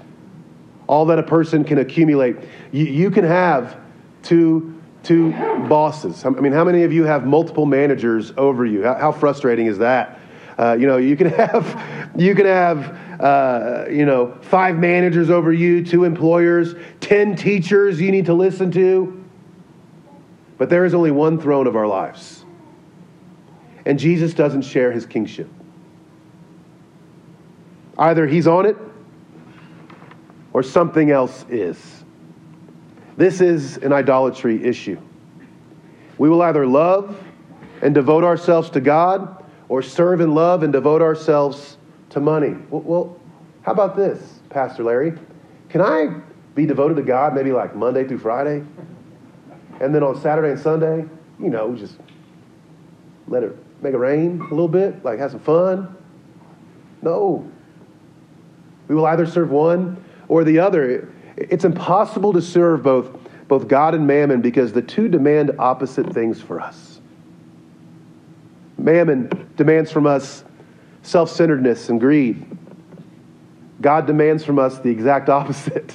all 0.87 1.07
that 1.07 1.19
a 1.19 1.23
person 1.23 1.65
can 1.65 1.79
accumulate. 1.79 2.37
You, 2.73 2.87
you 2.87 3.11
can 3.11 3.25
have 3.25 3.79
two, 4.23 4.81
two 5.03 5.33
bosses. 5.69 6.25
I 6.25 6.31
mean, 6.31 6.53
how 6.53 6.65
many 6.65 6.83
of 6.83 6.93
you 6.93 7.05
have 7.05 7.27
multiple 7.27 7.67
managers 7.67 8.33
over 8.37 8.65
you? 8.65 8.85
How, 8.85 8.95
how 8.95 9.13
frustrating 9.13 9.67
is 9.67 9.79
that? 9.79 10.19
Uh, 10.59 10.77
you 10.79 10.87
know, 10.87 10.97
you 10.97 11.17
can 11.17 11.29
have, 11.31 12.13
you 12.17 12.35
can 12.35 12.47
have, 12.47 13.21
uh, 13.21 13.85
you 13.89 14.05
know, 14.05 14.37
five 14.43 14.77
managers 14.77 15.31
over 15.31 15.53
you, 15.53 15.85
two 15.85 16.05
employers, 16.05 16.75
ten 17.01 17.37
teachers 17.37 18.01
you 18.01 18.11
need 18.11 18.27
to 18.27 18.35
listen 18.35 18.71
to. 18.73 19.25
But 20.59 20.69
there 20.69 20.85
is 20.85 20.93
only 20.95 21.13
one 21.13 21.41
throne 21.41 21.69
of 21.69 21.77
our 21.77 21.87
lives. 21.87 22.45
And 23.87 23.99
Jesus 23.99 24.35
doesn't 24.35 24.63
share 24.63 24.91
his 24.91 25.07
kingship. 25.07 25.49
Either 27.97 28.27
he's 28.27 28.47
on 28.47 28.67
it 28.67 28.77
or 30.53 30.63
something 30.63 31.11
else 31.11 31.45
is. 31.49 32.05
This 33.17 33.41
is 33.41 33.79
an 33.79 33.93
idolatry 33.93 34.65
issue. 34.65 35.01
We 36.19 36.29
will 36.29 36.43
either 36.43 36.67
love 36.67 37.21
and 37.83 37.95
devote 37.95 38.25
ourselves 38.25 38.71
to 38.71 38.81
God 38.81 39.38
or 39.69 39.83
serve 39.83 40.21
and 40.21 40.35
love 40.35 40.63
and 40.63 40.73
devote 40.73 41.03
ourselves 41.03 41.77
to 42.11 42.21
money. 42.21 42.57
Well, 42.71 43.19
how 43.63 43.73
about 43.73 43.97
this, 43.97 44.41
Pastor 44.49 44.83
Larry? 44.83 45.13
Can 45.69 45.81
I 45.83 46.21
be 46.55 46.67
devoted 46.67 46.97
to 46.97 47.03
God 47.03 47.35
maybe 47.35 47.53
like 47.53 47.77
Monday 47.77 48.07
through 48.07 48.19
Friday? 48.19 48.65
And 49.81 49.95
then 49.95 50.03
on 50.03 50.21
Saturday 50.21 50.51
and 50.51 50.59
Sunday, 50.59 51.05
you 51.39 51.51
know, 51.51 51.75
just 51.75 51.99
let 53.29 53.43
it 53.43 53.57
make 53.83 53.95
it 53.95 53.99
rain 53.99 54.41
a 54.41 54.51
little 54.51 54.69
bit, 54.69 55.05
like 55.05 55.19
have 55.19 55.31
some 55.31 55.41
fun? 55.41 55.97
No. 57.03 57.49
We 58.89 58.95
will 58.95 59.07
either 59.07 59.27
serve 59.27 59.51
one 59.51 60.03
or 60.29 60.45
the 60.45 60.59
other. 60.59 61.13
It's 61.37 61.65
impossible 61.65 62.33
to 62.33 62.43
serve 62.43 62.83
both, 62.83 63.17
both 63.47 63.69
God 63.69 63.95
and 63.95 64.07
mammon 64.07 64.41
because 64.41 64.73
the 64.73 64.83
two 64.83 65.09
demand 65.09 65.53
opposite 65.59 66.13
things 66.13 66.41
for 66.41 66.61
us. 66.61 66.88
Mammon 68.79 69.51
demands 69.57 69.91
from 69.91 70.07
us 70.07 70.45
self 71.03 71.31
centeredness 71.31 71.89
and 71.89 72.01
greed. 72.01 72.47
God 73.81 74.07
demands 74.07 74.45
from 74.45 74.59
us 74.59 74.79
the 74.79 74.89
exact 74.89 75.29
opposite 75.29 75.95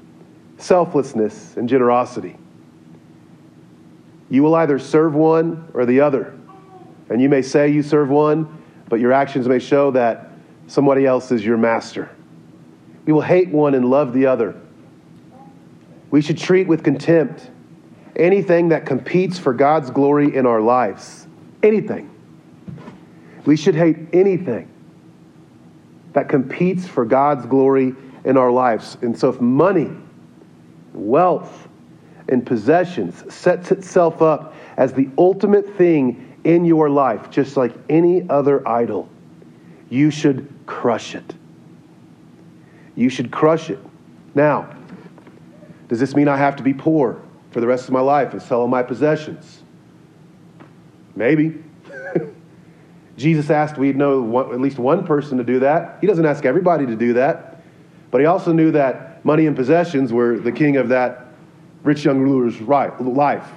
selflessness 0.58 1.56
and 1.56 1.68
generosity. 1.68 2.36
You 4.30 4.42
will 4.42 4.54
either 4.54 4.78
serve 4.78 5.14
one 5.14 5.68
or 5.74 5.86
the 5.86 6.00
other. 6.00 6.34
And 7.10 7.20
you 7.20 7.28
may 7.28 7.42
say 7.42 7.68
you 7.68 7.82
serve 7.82 8.08
one, 8.08 8.62
but 8.88 8.98
your 8.98 9.12
actions 9.12 9.46
may 9.46 9.58
show 9.58 9.90
that 9.90 10.30
somebody 10.66 11.04
else 11.04 11.30
is 11.30 11.44
your 11.44 11.58
master. 11.58 12.10
We 13.04 13.12
will 13.12 13.20
hate 13.20 13.50
one 13.50 13.74
and 13.74 13.90
love 13.90 14.14
the 14.14 14.26
other. 14.26 14.58
We 16.10 16.22
should 16.22 16.38
treat 16.38 16.66
with 16.66 16.82
contempt 16.82 17.50
anything 18.16 18.68
that 18.68 18.86
competes 18.86 19.38
for 19.38 19.52
God's 19.52 19.90
glory 19.90 20.34
in 20.34 20.46
our 20.46 20.60
lives. 20.60 21.26
Anything. 21.62 22.13
We 23.44 23.56
should 23.56 23.74
hate 23.74 23.96
anything 24.12 24.70
that 26.12 26.28
competes 26.28 26.86
for 26.86 27.04
God's 27.04 27.46
glory 27.46 27.94
in 28.24 28.36
our 28.36 28.50
lives. 28.50 28.96
And 29.02 29.18
so, 29.18 29.28
if 29.28 29.40
money, 29.40 29.90
wealth, 30.92 31.68
and 32.28 32.46
possessions 32.46 33.32
sets 33.32 33.70
itself 33.70 34.22
up 34.22 34.54
as 34.76 34.92
the 34.92 35.08
ultimate 35.18 35.76
thing 35.76 36.38
in 36.44 36.64
your 36.64 36.88
life, 36.88 37.30
just 37.30 37.56
like 37.56 37.72
any 37.88 38.28
other 38.28 38.66
idol, 38.66 39.08
you 39.90 40.10
should 40.10 40.48
crush 40.66 41.14
it. 41.14 41.34
You 42.96 43.08
should 43.08 43.30
crush 43.30 43.70
it. 43.70 43.78
Now, 44.34 44.74
does 45.88 46.00
this 46.00 46.14
mean 46.14 46.28
I 46.28 46.36
have 46.36 46.56
to 46.56 46.62
be 46.62 46.74
poor 46.74 47.20
for 47.50 47.60
the 47.60 47.66
rest 47.66 47.86
of 47.86 47.92
my 47.92 48.00
life 48.00 48.32
and 48.32 48.42
sell 48.42 48.60
all 48.60 48.68
my 48.68 48.82
possessions? 48.82 49.62
Maybe. 51.14 51.63
Jesus 53.16 53.50
asked 53.50 53.78
we 53.78 53.92
know 53.92 54.20
one, 54.20 54.52
at 54.52 54.60
least 54.60 54.78
one 54.78 55.06
person 55.06 55.38
to 55.38 55.44
do 55.44 55.60
that. 55.60 55.98
He 56.00 56.06
doesn't 56.06 56.26
ask 56.26 56.44
everybody 56.44 56.86
to 56.86 56.96
do 56.96 57.12
that. 57.14 57.62
But 58.10 58.20
he 58.20 58.26
also 58.26 58.52
knew 58.52 58.72
that 58.72 59.24
money 59.24 59.46
and 59.46 59.56
possessions 59.56 60.12
were 60.12 60.38
the 60.38 60.52
king 60.52 60.76
of 60.76 60.88
that 60.90 61.26
rich 61.82 62.04
young 62.04 62.20
ruler's 62.20 62.60
life. 62.60 63.48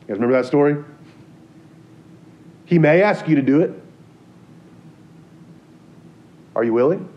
You 0.00 0.08
guys 0.08 0.16
remember 0.16 0.32
that 0.32 0.46
story? 0.46 0.82
He 2.64 2.78
may 2.78 3.02
ask 3.02 3.28
you 3.28 3.36
to 3.36 3.42
do 3.42 3.60
it. 3.60 3.72
Are 6.54 6.64
you 6.64 6.72
willing? 6.72 7.08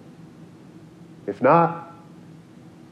If 1.27 1.41
not, 1.41 1.93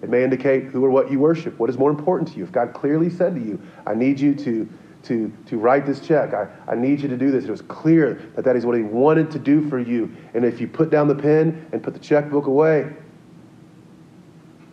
it 0.01 0.09
may 0.09 0.23
indicate 0.23 0.65
who 0.65 0.85
or 0.85 0.89
what 0.89 1.11
you 1.11 1.19
worship. 1.19 1.57
What 1.59 1.69
is 1.69 1.77
more 1.77 1.89
important 1.89 2.31
to 2.31 2.37
you? 2.37 2.43
If 2.43 2.51
God 2.51 2.73
clearly 2.73 3.09
said 3.09 3.35
to 3.35 3.41
you, 3.41 3.61
I 3.85 3.93
need 3.93 4.19
you 4.19 4.35
to, 4.35 4.69
to, 5.03 5.31
to 5.45 5.57
write 5.57 5.85
this 5.85 5.99
check, 5.99 6.33
I, 6.33 6.47
I 6.67 6.75
need 6.75 7.01
you 7.01 7.07
to 7.07 7.17
do 7.17 7.31
this, 7.31 7.45
it 7.45 7.51
was 7.51 7.61
clear 7.61 8.29
that 8.35 8.43
that 8.45 8.55
is 8.55 8.65
what 8.65 8.75
He 8.75 8.83
wanted 8.83 9.31
to 9.31 9.39
do 9.39 9.67
for 9.69 9.79
you. 9.79 10.15
And 10.33 10.43
if 10.43 10.59
you 10.59 10.67
put 10.67 10.89
down 10.89 11.07
the 11.07 11.15
pen 11.15 11.67
and 11.71 11.81
put 11.81 11.93
the 11.93 11.99
checkbook 11.99 12.47
away, 12.47 12.93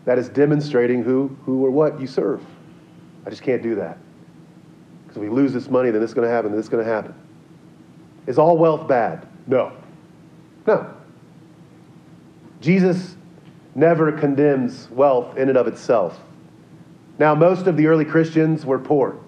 that 0.04 0.18
is 0.18 0.28
demonstrating 0.28 1.02
who, 1.02 1.36
who 1.44 1.64
or 1.64 1.70
what 1.70 2.00
you 2.00 2.06
serve. 2.06 2.44
I 3.26 3.30
just 3.30 3.42
can't 3.42 3.62
do 3.62 3.74
that. 3.76 3.98
Because 5.02 5.16
if 5.16 5.22
we 5.22 5.28
lose 5.28 5.52
this 5.52 5.68
money, 5.68 5.90
then 5.90 6.00
this 6.00 6.10
is 6.10 6.14
going 6.14 6.28
to 6.28 6.32
happen, 6.32 6.50
then 6.50 6.58
this 6.58 6.66
is 6.66 6.70
going 6.70 6.84
to 6.84 6.90
happen. 6.90 7.14
Is 8.26 8.38
all 8.38 8.56
wealth 8.56 8.86
bad? 8.88 9.26
No. 9.46 9.72
No. 10.66 10.94
Jesus 12.60 13.16
never 13.74 14.12
condemns 14.12 14.88
wealth 14.90 15.36
in 15.36 15.48
and 15.48 15.58
of 15.58 15.66
itself. 15.66 16.20
Now, 17.18 17.34
most 17.34 17.66
of 17.66 17.76
the 17.76 17.86
early 17.86 18.04
Christians 18.04 18.66
were 18.66 18.78
poor. 18.78 19.18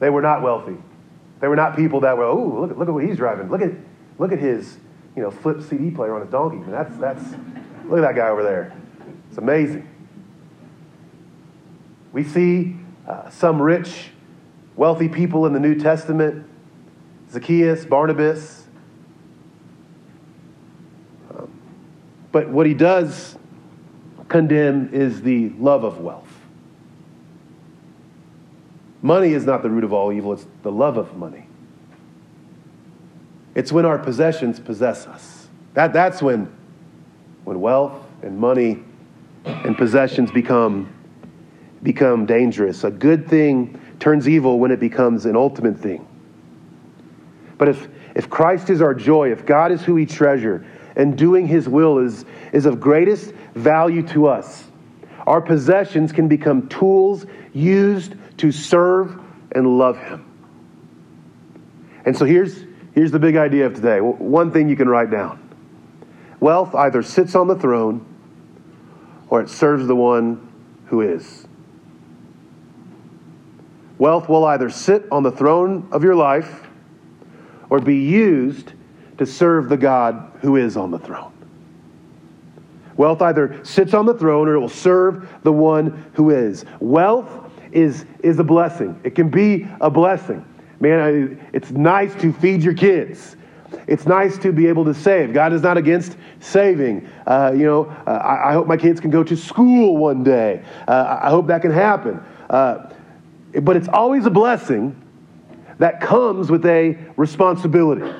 They 0.00 0.10
were 0.10 0.22
not 0.22 0.42
wealthy. 0.42 0.76
They 1.40 1.48
were 1.48 1.56
not 1.56 1.76
people 1.76 2.00
that 2.00 2.16
were, 2.16 2.24
oh, 2.24 2.62
look, 2.62 2.76
look 2.76 2.88
at 2.88 2.94
what 2.94 3.04
he's 3.04 3.16
driving. 3.16 3.48
Look 3.48 3.62
at, 3.62 3.72
look 4.18 4.32
at 4.32 4.38
his, 4.38 4.78
you 5.14 5.22
know, 5.22 5.30
flip 5.30 5.62
CD 5.62 5.90
player 5.90 6.14
on 6.14 6.22
his 6.22 6.30
donkey. 6.30 6.56
I 6.56 6.60
mean, 6.60 6.70
that's, 6.70 6.96
that's, 6.96 7.22
look 7.84 7.98
at 7.98 8.02
that 8.02 8.16
guy 8.16 8.28
over 8.28 8.42
there. 8.42 8.76
It's 9.28 9.38
amazing. 9.38 9.88
We 12.12 12.24
see 12.24 12.76
uh, 13.06 13.30
some 13.30 13.62
rich, 13.62 14.10
wealthy 14.74 15.08
people 15.08 15.46
in 15.46 15.52
the 15.52 15.60
New 15.60 15.76
Testament 15.76 16.46
Zacchaeus, 17.30 17.84
Barnabas. 17.84 18.64
Um, 21.30 21.48
but 22.32 22.48
what 22.48 22.66
he 22.66 22.74
does 22.74 23.36
condemn 24.28 24.90
is 24.92 25.22
the 25.22 25.50
love 25.50 25.84
of 25.84 26.00
wealth. 26.00 26.29
Money 29.02 29.32
is 29.32 29.46
not 29.46 29.62
the 29.62 29.70
root 29.70 29.84
of 29.84 29.92
all 29.92 30.12
evil, 30.12 30.32
it's 30.32 30.46
the 30.62 30.72
love 30.72 30.96
of 30.96 31.16
money. 31.16 31.46
It's 33.54 33.72
when 33.72 33.84
our 33.84 33.98
possessions 33.98 34.60
possess 34.60 35.06
us. 35.06 35.48
That, 35.74 35.92
that's 35.92 36.22
when, 36.22 36.52
when 37.44 37.60
wealth 37.60 38.04
and 38.22 38.38
money 38.38 38.82
and 39.44 39.76
possessions 39.76 40.30
become, 40.30 40.92
become 41.82 42.26
dangerous. 42.26 42.84
A 42.84 42.90
good 42.90 43.28
thing 43.28 43.80
turns 43.98 44.28
evil 44.28 44.58
when 44.58 44.70
it 44.70 44.80
becomes 44.80 45.26
an 45.26 45.36
ultimate 45.36 45.78
thing. 45.78 46.06
But 47.58 47.68
if, 47.68 47.88
if 48.14 48.28
Christ 48.28 48.70
is 48.70 48.80
our 48.82 48.94
joy, 48.94 49.32
if 49.32 49.46
God 49.46 49.72
is 49.72 49.82
who 49.82 49.94
we 49.94 50.06
treasure, 50.06 50.64
and 50.96 51.16
doing 51.16 51.46
his 51.46 51.68
will 51.68 51.98
is, 51.98 52.24
is 52.52 52.66
of 52.66 52.80
greatest 52.80 53.32
value 53.54 54.06
to 54.08 54.26
us, 54.26 54.64
our 55.26 55.40
possessions 55.40 56.12
can 56.12 56.28
become 56.28 56.68
tools 56.68 57.26
used 57.52 58.14
to 58.40 58.52
serve 58.52 59.20
and 59.52 59.78
love 59.78 59.98
him. 59.98 60.26
And 62.04 62.16
so 62.16 62.24
here's, 62.24 62.64
here's 62.94 63.10
the 63.10 63.18
big 63.18 63.36
idea 63.36 63.66
of 63.66 63.74
today. 63.74 64.00
One 64.00 64.50
thing 64.50 64.68
you 64.68 64.76
can 64.76 64.88
write 64.88 65.10
down 65.10 65.46
wealth 66.40 66.74
either 66.74 67.02
sits 67.02 67.34
on 67.34 67.48
the 67.48 67.54
throne 67.54 68.06
or 69.28 69.42
it 69.42 69.50
serves 69.50 69.86
the 69.86 69.94
one 69.94 70.50
who 70.86 71.02
is. 71.02 71.46
Wealth 73.98 74.30
will 74.30 74.46
either 74.46 74.70
sit 74.70 75.04
on 75.12 75.22
the 75.22 75.30
throne 75.30 75.86
of 75.92 76.02
your 76.02 76.14
life 76.14 76.66
or 77.68 77.78
be 77.78 77.98
used 77.98 78.72
to 79.18 79.26
serve 79.26 79.68
the 79.68 79.76
God 79.76 80.32
who 80.40 80.56
is 80.56 80.78
on 80.78 80.90
the 80.90 80.98
throne. 80.98 81.32
Wealth 82.96 83.20
either 83.20 83.62
sits 83.64 83.92
on 83.92 84.06
the 84.06 84.14
throne 84.14 84.48
or 84.48 84.54
it 84.54 84.60
will 84.60 84.68
serve 84.70 85.28
the 85.42 85.52
one 85.52 86.10
who 86.14 86.30
is. 86.30 86.64
Wealth 86.80 87.49
is, 87.72 88.04
is 88.22 88.38
a 88.38 88.44
blessing, 88.44 88.98
it 89.04 89.14
can 89.14 89.28
be 89.28 89.66
a 89.80 89.90
blessing. 89.90 90.44
Man, 90.80 91.38
it's 91.52 91.70
nice 91.70 92.14
to 92.22 92.32
feed 92.32 92.62
your 92.62 92.74
kids. 92.74 93.36
It's 93.86 94.06
nice 94.06 94.38
to 94.38 94.52
be 94.52 94.66
able 94.66 94.84
to 94.86 94.94
save. 94.94 95.32
God 95.32 95.52
is 95.52 95.62
not 95.62 95.76
against 95.76 96.16
saving. 96.40 97.08
Uh, 97.26 97.52
you 97.54 97.64
know, 97.64 97.84
uh, 98.06 98.10
I, 98.10 98.50
I, 98.50 98.52
hope 98.52 98.66
my 98.66 98.76
kids 98.76 99.00
can 99.00 99.10
go 99.10 99.22
to 99.22 99.36
school 99.36 99.96
one 99.96 100.24
day. 100.24 100.64
Uh, 100.88 101.20
I 101.22 101.30
hope 101.30 101.46
that 101.48 101.62
can 101.62 101.70
happen. 101.70 102.20
Uh, 102.48 102.90
but 103.62 103.76
it's 103.76 103.88
always 103.88 104.26
a 104.26 104.30
blessing 104.30 105.00
that 105.78 106.00
comes 106.00 106.50
with 106.50 106.64
a 106.66 106.96
responsibility. 107.16 108.10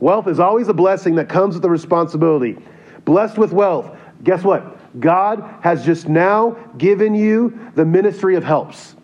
Wealth 0.00 0.28
is 0.28 0.38
always 0.38 0.68
a 0.68 0.74
blessing 0.74 1.14
that 1.16 1.28
comes 1.28 1.54
with 1.54 1.64
a 1.64 1.70
responsibility. 1.70 2.56
Blessed 3.04 3.38
with 3.38 3.52
wealth, 3.52 3.96
guess 4.22 4.42
what? 4.42 4.78
God 4.98 5.58
has 5.62 5.84
just 5.84 6.08
now 6.08 6.56
given 6.78 7.14
you 7.14 7.70
the 7.74 7.84
ministry 7.84 8.36
of 8.36 8.44
helps. 8.44 8.94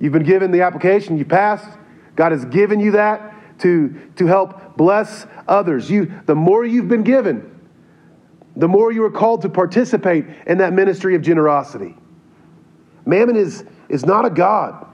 You've 0.00 0.12
been 0.12 0.24
given 0.24 0.50
the 0.50 0.62
application, 0.62 1.18
you 1.18 1.24
passed. 1.24 1.68
God 2.16 2.32
has 2.32 2.44
given 2.44 2.80
you 2.80 2.92
that 2.92 3.34
to, 3.60 4.10
to 4.16 4.26
help 4.26 4.76
bless 4.76 5.26
others. 5.46 5.90
You, 5.90 6.12
the 6.26 6.34
more 6.34 6.64
you've 6.64 6.88
been 6.88 7.02
given, 7.02 7.58
the 8.56 8.68
more 8.68 8.90
you 8.92 9.04
are 9.04 9.10
called 9.10 9.42
to 9.42 9.48
participate 9.48 10.24
in 10.46 10.58
that 10.58 10.72
ministry 10.72 11.14
of 11.14 11.22
generosity. 11.22 11.96
Mammon 13.06 13.36
is, 13.36 13.64
is 13.88 14.04
not 14.04 14.24
a 14.24 14.30
God. 14.30 14.86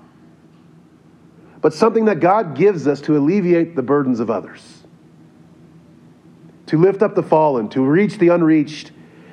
but 1.65 1.73
something 1.73 2.05
that 2.05 2.21
God 2.21 2.55
gives 2.55 2.87
us 2.87 3.01
to 3.01 3.17
alleviate 3.17 3.75
the 3.75 3.81
burdens 3.81 4.21
of 4.21 4.31
others, 4.31 4.74
to 6.67 6.79
lift 6.79 7.03
up 7.03 7.15
the 7.15 7.23
fallen, 7.23 7.69
to 7.71 7.83
reach 7.83 8.19
the 8.19 8.29
unreached 8.29 8.93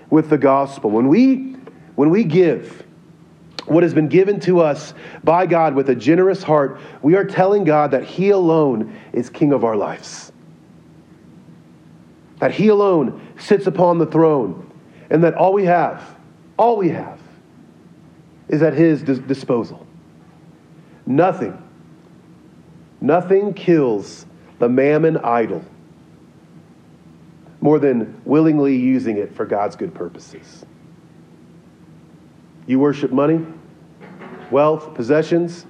with 0.10 0.30
the 0.30 0.38
gospel. 0.38 0.90
When 0.90 1.08
we, 1.08 1.56
when 1.96 2.10
we 2.10 2.24
give 2.24 2.86
what 3.66 3.84
has 3.84 3.94
been 3.94 4.08
given 4.08 4.40
to 4.42 4.60
us 4.60 4.94
by 5.24 5.46
God 5.46 5.76
with 5.76 5.90
a 5.90 5.96
generous 5.96 6.44
heart, 6.44 6.80
we 7.02 7.16
are 7.16 7.24
telling 7.24 7.64
God 7.64 7.92
that 7.92 8.04
He 8.04 8.30
alone 8.30 8.98
is 9.14 9.30
King 9.30 9.54
of 9.54 9.64
our 9.64 9.76
lives. 9.76 10.32
That 12.40 12.52
He 12.52 12.70
alone 12.70 13.22
sits 13.40 13.68
upon 13.68 13.98
the 13.98 14.06
throne, 14.06 14.70
and 15.10 15.24
that 15.24 15.36
all 15.36 15.54
we 15.54 15.66
have, 15.66 16.18
all 16.58 16.78
we 16.78 16.90
have, 16.90 17.20
is 18.50 18.62
at 18.62 18.74
His 18.74 19.04
disposal. 19.04 19.86
Nothing 21.06 21.58
Nothing 23.02 23.56
kills 23.56 24.28
the 24.60 24.70
mammon 24.70 25.18
idol 25.18 25.66
more 27.62 27.78
than 27.78 28.20
willingly 28.26 28.76
using 28.76 29.18
it 29.18 29.34
for 29.36 29.46
God's 29.46 29.76
good 29.76 29.94
purposes. 29.94 30.66
You 32.66 32.80
worship 32.80 33.12
money, 33.12 33.46
wealth, 34.50 34.94
possessions. 34.96 35.66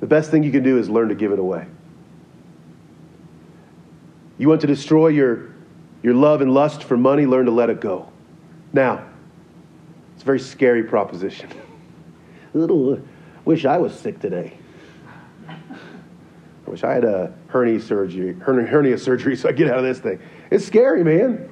The 0.00 0.06
best 0.06 0.30
thing 0.30 0.44
you 0.44 0.52
can 0.52 0.62
do 0.62 0.78
is 0.78 0.90
learn 0.90 1.08
to 1.08 1.14
give 1.14 1.32
it 1.32 1.38
away. 1.38 1.66
You 4.36 4.48
want 4.48 4.60
to 4.60 4.66
destroy 4.66 5.08
your, 5.08 5.52
your 6.02 6.14
love 6.14 6.42
and 6.42 6.52
lust 6.52 6.84
for 6.84 6.96
money, 6.96 7.24
learn 7.24 7.46
to 7.46 7.52
let 7.52 7.70
it 7.70 7.80
go. 7.80 8.10
Now, 8.72 9.06
it's 10.14 10.22
a 10.22 10.26
very 10.26 10.40
scary 10.40 10.82
proposition. 10.82 11.48
Little 12.54 12.94
uh, 12.94 12.96
wish 13.44 13.64
I 13.64 13.78
was 13.78 13.98
sick 13.98 14.20
today. 14.20 14.58
I 16.66 16.70
wish 16.70 16.82
I 16.82 16.92
had 16.94 17.04
a 17.04 17.32
hernia 17.48 17.80
surgery, 17.80 18.32
hernia 18.34 18.98
surgery 18.98 19.36
so 19.36 19.48
I 19.48 19.52
get 19.52 19.70
out 19.70 19.78
of 19.78 19.84
this 19.84 20.00
thing. 20.00 20.20
It's 20.50 20.64
scary, 20.64 21.04
man. 21.04 21.50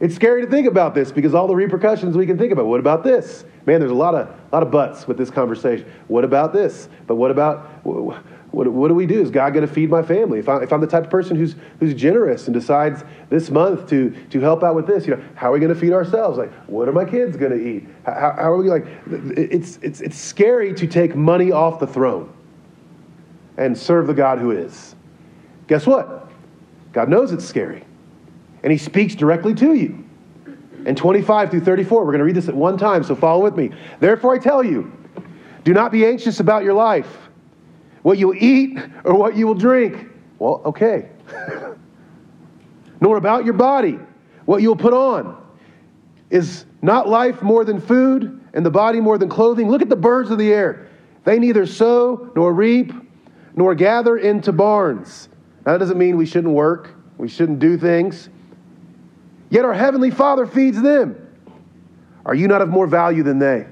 It's 0.00 0.14
scary 0.14 0.42
to 0.44 0.50
think 0.50 0.68
about 0.68 0.94
this 0.94 1.10
because 1.10 1.34
all 1.34 1.48
the 1.48 1.56
repercussions 1.56 2.16
we 2.16 2.24
can 2.24 2.38
think 2.38 2.52
about. 2.52 2.66
What 2.66 2.78
about 2.78 3.02
this? 3.02 3.44
Man, 3.66 3.80
there's 3.80 3.92
a 3.92 3.96
lot 3.96 4.14
of, 4.14 4.28
lot 4.52 4.62
of 4.62 4.70
buts 4.70 5.08
with 5.08 5.18
this 5.18 5.28
conversation. 5.28 5.90
What 6.06 6.24
about 6.24 6.52
this? 6.52 6.88
But 7.08 7.16
what 7.16 7.32
about, 7.32 7.84
what, 7.84 8.22
what 8.52 8.88
do 8.88 8.94
we 8.94 9.06
do? 9.06 9.20
Is 9.20 9.30
God 9.30 9.52
going 9.52 9.66
to 9.66 9.72
feed 9.72 9.90
my 9.90 10.02
family? 10.02 10.38
If, 10.38 10.48
I, 10.48 10.62
if 10.62 10.72
I'm 10.72 10.80
the 10.80 10.86
type 10.86 11.04
of 11.04 11.10
person 11.10 11.36
who's, 11.36 11.56
who's 11.80 11.94
generous 11.94 12.46
and 12.46 12.54
decides 12.54 13.02
this 13.28 13.50
month 13.50 13.90
to, 13.90 14.10
to 14.30 14.40
help 14.40 14.62
out 14.62 14.76
with 14.76 14.86
this, 14.86 15.04
you 15.04 15.16
know, 15.16 15.22
how 15.34 15.50
are 15.50 15.52
we 15.52 15.58
going 15.58 15.74
to 15.74 15.78
feed 15.78 15.92
ourselves? 15.92 16.38
Like, 16.38 16.52
what 16.68 16.88
are 16.88 16.92
my 16.92 17.04
kids 17.04 17.36
going 17.36 17.52
to 17.52 17.58
eat? 17.60 17.88
How, 18.06 18.34
how 18.36 18.52
are 18.52 18.56
we 18.56 18.70
like, 18.70 18.86
it's, 19.10 19.78
it's, 19.82 20.00
it's 20.00 20.16
scary 20.16 20.72
to 20.74 20.86
take 20.86 21.16
money 21.16 21.50
off 21.50 21.80
the 21.80 21.88
throne 21.88 22.32
and 23.58 23.76
serve 23.76 24.06
the 24.06 24.14
God 24.14 24.38
who 24.38 24.52
is. 24.52 24.94
Guess 25.66 25.86
what? 25.86 26.30
God 26.92 27.10
knows 27.10 27.32
it's 27.32 27.44
scary. 27.44 27.84
And 28.62 28.72
He 28.72 28.78
speaks 28.78 29.14
directly 29.14 29.52
to 29.56 29.74
you. 29.74 30.04
In 30.86 30.94
25 30.94 31.50
through 31.50 31.60
34, 31.60 31.98
we're 31.98 32.06
going 32.06 32.20
to 32.20 32.24
read 32.24 32.36
this 32.36 32.48
at 32.48 32.54
one 32.54 32.78
time, 32.78 33.02
so 33.02 33.14
follow 33.14 33.42
with 33.42 33.56
me. 33.56 33.70
Therefore, 34.00 34.34
I 34.34 34.38
tell 34.38 34.64
you, 34.64 34.90
do 35.64 35.74
not 35.74 35.92
be 35.92 36.06
anxious 36.06 36.40
about 36.40 36.64
your 36.64 36.72
life, 36.72 37.28
what 38.02 38.16
you'll 38.16 38.36
eat 38.36 38.78
or 39.04 39.14
what 39.14 39.36
you 39.36 39.46
will 39.46 39.54
drink. 39.54 40.08
Well, 40.38 40.62
okay. 40.64 41.10
Nor 43.00 43.16
about 43.16 43.44
your 43.44 43.54
body, 43.54 43.98
what 44.46 44.62
you'll 44.62 44.76
put 44.76 44.94
on. 44.94 45.36
Is 46.30 46.64
not 46.80 47.08
life 47.08 47.42
more 47.42 47.64
than 47.64 47.80
food 47.80 48.40
and 48.52 48.64
the 48.64 48.70
body 48.70 49.00
more 49.00 49.18
than 49.18 49.28
clothing? 49.28 49.70
Look 49.70 49.82
at 49.82 49.88
the 49.88 49.96
birds 49.96 50.30
of 50.30 50.38
the 50.38 50.52
air. 50.52 50.86
They 51.24 51.38
neither 51.38 51.66
sow 51.66 52.30
nor 52.36 52.52
reap 52.52 52.92
nor 53.58 53.74
gather 53.74 54.16
into 54.16 54.52
barns. 54.52 55.28
Now, 55.66 55.72
that 55.72 55.78
doesn't 55.78 55.98
mean 55.98 56.16
we 56.16 56.26
shouldn't 56.26 56.54
work, 56.54 56.94
we 57.18 57.26
shouldn't 57.26 57.58
do 57.58 57.76
things. 57.76 58.28
Yet 59.50 59.64
our 59.64 59.74
Heavenly 59.74 60.12
Father 60.12 60.46
feeds 60.46 60.80
them. 60.80 61.16
Are 62.24 62.36
you 62.36 62.46
not 62.46 62.62
of 62.62 62.68
more 62.68 62.86
value 62.86 63.24
than 63.24 63.40
they? 63.40 63.66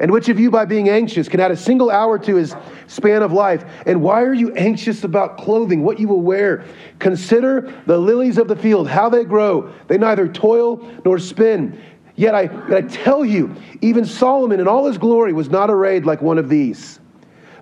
And 0.00 0.10
which 0.10 0.28
of 0.28 0.40
you, 0.40 0.50
by 0.50 0.64
being 0.64 0.88
anxious, 0.88 1.28
can 1.28 1.38
add 1.38 1.52
a 1.52 1.56
single 1.56 1.88
hour 1.88 2.18
to 2.18 2.34
his 2.34 2.56
span 2.88 3.22
of 3.22 3.32
life? 3.32 3.64
And 3.86 4.02
why 4.02 4.22
are 4.22 4.34
you 4.34 4.52
anxious 4.54 5.04
about 5.04 5.38
clothing, 5.38 5.84
what 5.84 6.00
you 6.00 6.08
will 6.08 6.22
wear? 6.22 6.64
Consider 6.98 7.72
the 7.86 7.96
lilies 7.96 8.38
of 8.38 8.48
the 8.48 8.56
field, 8.56 8.88
how 8.88 9.08
they 9.08 9.22
grow. 9.22 9.72
They 9.86 9.98
neither 9.98 10.26
toil 10.26 10.84
nor 11.04 11.20
spin. 11.20 11.80
Yet 12.16 12.34
I, 12.34 12.50
I 12.74 12.80
tell 12.80 13.24
you, 13.24 13.54
even 13.82 14.04
Solomon 14.04 14.58
in 14.58 14.66
all 14.66 14.88
his 14.88 14.98
glory 14.98 15.32
was 15.32 15.48
not 15.48 15.70
arrayed 15.70 16.04
like 16.06 16.20
one 16.20 16.38
of 16.38 16.48
these. 16.48 16.98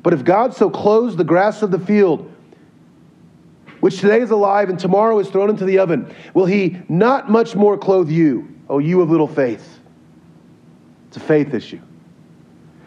But 0.02 0.14
if 0.14 0.24
God 0.24 0.54
so 0.54 0.70
clothes 0.70 1.16
the 1.16 1.24
grass 1.24 1.62
of 1.62 1.70
the 1.70 1.78
field, 1.78 2.30
which 3.80 4.00
today 4.00 4.20
is 4.20 4.30
alive 4.30 4.68
and 4.68 4.78
tomorrow 4.78 5.18
is 5.18 5.28
thrown 5.28 5.50
into 5.50 5.64
the 5.64 5.78
oven, 5.78 6.14
will 6.34 6.46
he 6.46 6.78
not 6.88 7.30
much 7.30 7.54
more 7.54 7.76
clothe 7.76 8.10
you, 8.10 8.48
O 8.68 8.78
you 8.78 9.00
of 9.00 9.10
little 9.10 9.28
faith? 9.28 9.78
It's 11.08 11.16
a 11.16 11.20
faith 11.20 11.54
issue. 11.54 11.80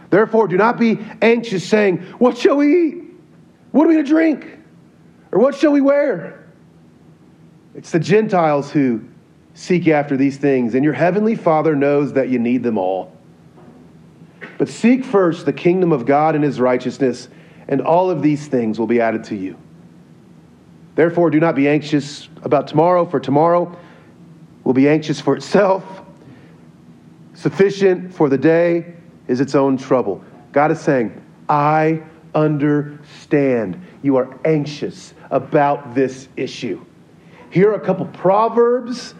Therefore, 0.09 0.47
do 0.47 0.57
not 0.57 0.79
be 0.79 0.99
anxious, 1.21 1.67
saying, 1.67 1.97
What 2.19 2.37
shall 2.37 2.57
we 2.57 2.87
eat? 2.87 3.03
What 3.71 3.85
are 3.85 3.89
we 3.89 3.95
to 3.95 4.03
drink? 4.03 4.59
Or 5.31 5.39
what 5.39 5.55
shall 5.55 5.71
we 5.71 5.81
wear? 5.81 6.47
It's 7.73 7.89
the 7.89 7.99
Gentiles 7.99 8.71
who 8.71 9.03
seek 9.55 9.87
after 9.87 10.15
these 10.15 10.37
things, 10.37 10.75
and 10.75 10.83
your 10.83 10.93
heavenly 10.93 11.35
Father 11.35 11.75
knows 11.75 12.13
that 12.13 12.29
you 12.29 12.37
need 12.37 12.61
them 12.61 12.77
all. 12.77 13.11
But 14.57 14.69
seek 14.69 15.03
first 15.03 15.45
the 15.45 15.53
kingdom 15.53 15.91
of 15.91 16.05
God 16.05 16.35
and 16.35 16.43
his 16.43 16.59
righteousness, 16.59 17.29
and 17.67 17.81
all 17.81 18.09
of 18.09 18.21
these 18.21 18.47
things 18.47 18.79
will 18.79 18.87
be 18.87 18.99
added 19.01 19.23
to 19.25 19.35
you. 19.35 19.57
Therefore, 20.95 21.29
do 21.29 21.39
not 21.39 21.55
be 21.55 21.67
anxious 21.67 22.29
about 22.43 22.67
tomorrow, 22.67 23.05
for 23.05 23.19
tomorrow 23.19 23.75
will 24.63 24.73
be 24.73 24.87
anxious 24.87 25.19
for 25.19 25.35
itself. 25.35 26.01
Sufficient 27.33 28.13
for 28.13 28.29
the 28.29 28.37
day 28.37 28.93
is 29.27 29.41
its 29.41 29.55
own 29.55 29.77
trouble. 29.77 30.23
God 30.51 30.71
is 30.71 30.79
saying, 30.79 31.19
I 31.49 32.03
understand 32.35 33.81
you 34.01 34.17
are 34.17 34.39
anxious 34.45 35.13
about 35.31 35.95
this 35.95 36.27
issue. 36.37 36.85
Here 37.49 37.71
are 37.71 37.75
a 37.75 37.79
couple 37.79 38.05
proverbs 38.07 39.15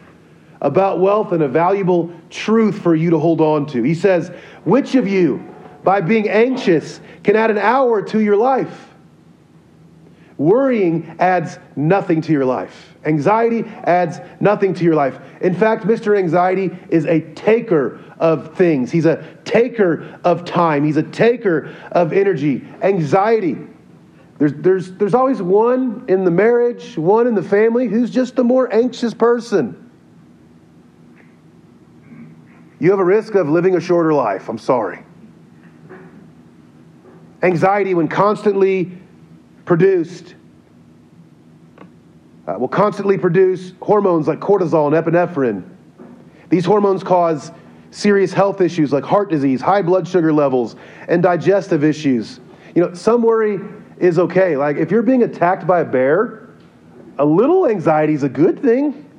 about 0.62 0.99
wealth 0.99 1.33
and 1.33 1.43
a 1.43 1.47
valuable 1.47 2.12
truth 2.29 2.79
for 2.79 2.95
you 2.95 3.09
to 3.09 3.19
hold 3.19 3.41
on 3.41 3.65
to. 3.67 3.83
He 3.83 3.93
says, 3.93 4.31
Which 4.65 4.95
of 4.95 5.08
you, 5.08 5.47
by 5.84 6.02
being 6.02 6.30
anxious, 6.30 7.02
can 7.23 7.36
add 7.36 7.52
an 7.52 7.58
hour 7.58 8.02
to 8.02 8.19
your 8.19 8.38
life? 8.38 8.89
Worrying 10.38 11.15
adds 11.19 11.60
nothing 11.76 12.21
to 12.21 12.32
your 12.32 12.45
life. 12.45 12.95
Anxiety 13.06 13.63
adds 13.84 14.19
nothing 14.39 14.73
to 14.73 14.84
your 14.84 14.95
life. 14.95 15.19
In 15.41 15.54
fact, 15.54 15.84
Mr. 15.84 16.17
Anxiety 16.17 16.71
is 16.89 17.06
a 17.06 17.21
taker 17.34 17.99
of 18.17 18.56
things. 18.56 18.91
He's 18.91 19.06
a 19.06 19.38
taker 19.43 20.19
of 20.23 20.45
time. 20.45 20.84
He's 20.84 20.97
a 20.97 21.04
taker 21.04 21.76
of 21.91 22.13
energy. 22.13 22.65
Anxiety. 22.82 23.58
There's, 24.39 24.54
there's, 24.54 24.91
there's 24.93 25.13
always 25.13 25.41
one 25.41 26.06
in 26.08 26.23
the 26.23 26.32
marriage, 26.32 26.97
one 26.97 27.28
in 27.28 27.36
the 27.36 27.43
family 27.43 27.88
who's 27.88 28.10
just 28.10 28.36
the 28.36 28.43
more 28.43 28.73
anxious 28.73 29.13
person. 29.13 29.83
You 32.84 32.91
have 32.91 33.00
a 33.00 33.06
risk 33.06 33.36
of 33.36 33.48
living 33.48 33.78
a 33.78 33.80
shorter 33.80 34.13
life. 34.13 34.50
I'm 34.50 34.58
sorry. 34.58 35.00
Anxiety, 37.41 37.93
when 37.93 38.10
constantly 38.10 38.91
produced, 39.63 40.36
uh, 42.46 42.56
will 42.60 42.67
constantly 42.67 43.17
produce 43.17 43.72
hormones 43.82 44.28
like 44.28 44.41
cortisol 44.41 44.93
and 44.93 45.06
epinephrine. 45.06 45.63
These 46.50 46.65
hormones 46.65 47.06
cause 47.06 47.54
serious 47.91 48.34
health 48.34 48.60
issues 48.60 48.91
like 48.91 49.06
heart 49.06 49.30
disease, 49.30 49.62
high 49.62 49.82
blood 49.82 50.06
sugar 50.06 50.34
levels, 50.34 50.76
and 51.08 51.24
digestive 51.24 51.86
issues. 51.86 52.41
You 52.76 52.82
know, 52.82 52.93
some 52.93 53.22
worry 53.22 53.62
is 53.98 54.19
okay. 54.19 54.58
Like 54.58 54.76
if 54.76 54.91
you're 54.91 55.04
being 55.04 55.24
attacked 55.24 55.65
by 55.65 55.80
a 55.80 55.86
bear, 55.86 56.50
a 57.17 57.24
little 57.24 57.65
anxiety 57.65 58.13
is 58.13 58.24
a 58.24 58.30
good 58.30 58.62
thing. 58.62 59.10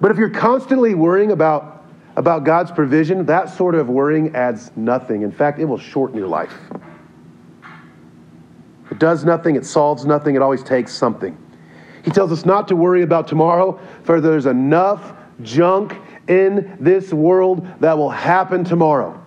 But 0.00 0.10
if 0.10 0.18
you're 0.18 0.30
constantly 0.30 0.94
worrying 0.94 1.30
about, 1.32 1.84
about 2.16 2.44
God's 2.44 2.70
provision, 2.70 3.26
that 3.26 3.48
sort 3.50 3.74
of 3.74 3.88
worrying 3.88 4.34
adds 4.34 4.70
nothing. 4.76 5.22
In 5.22 5.32
fact, 5.32 5.58
it 5.58 5.64
will 5.64 5.78
shorten 5.78 6.16
your 6.16 6.28
life. 6.28 6.54
It 8.90 8.98
does 8.98 9.24
nothing, 9.24 9.56
it 9.56 9.66
solves 9.66 10.04
nothing, 10.04 10.36
it 10.36 10.42
always 10.42 10.62
takes 10.62 10.92
something. 10.92 11.36
He 12.04 12.10
tells 12.10 12.30
us 12.30 12.44
not 12.44 12.68
to 12.68 12.76
worry 12.76 13.02
about 13.02 13.26
tomorrow, 13.26 13.80
for 14.02 14.20
there's 14.20 14.46
enough 14.46 15.14
junk 15.42 15.96
in 16.28 16.76
this 16.78 17.12
world 17.12 17.66
that 17.80 17.96
will 17.96 18.10
happen 18.10 18.62
tomorrow. 18.62 19.20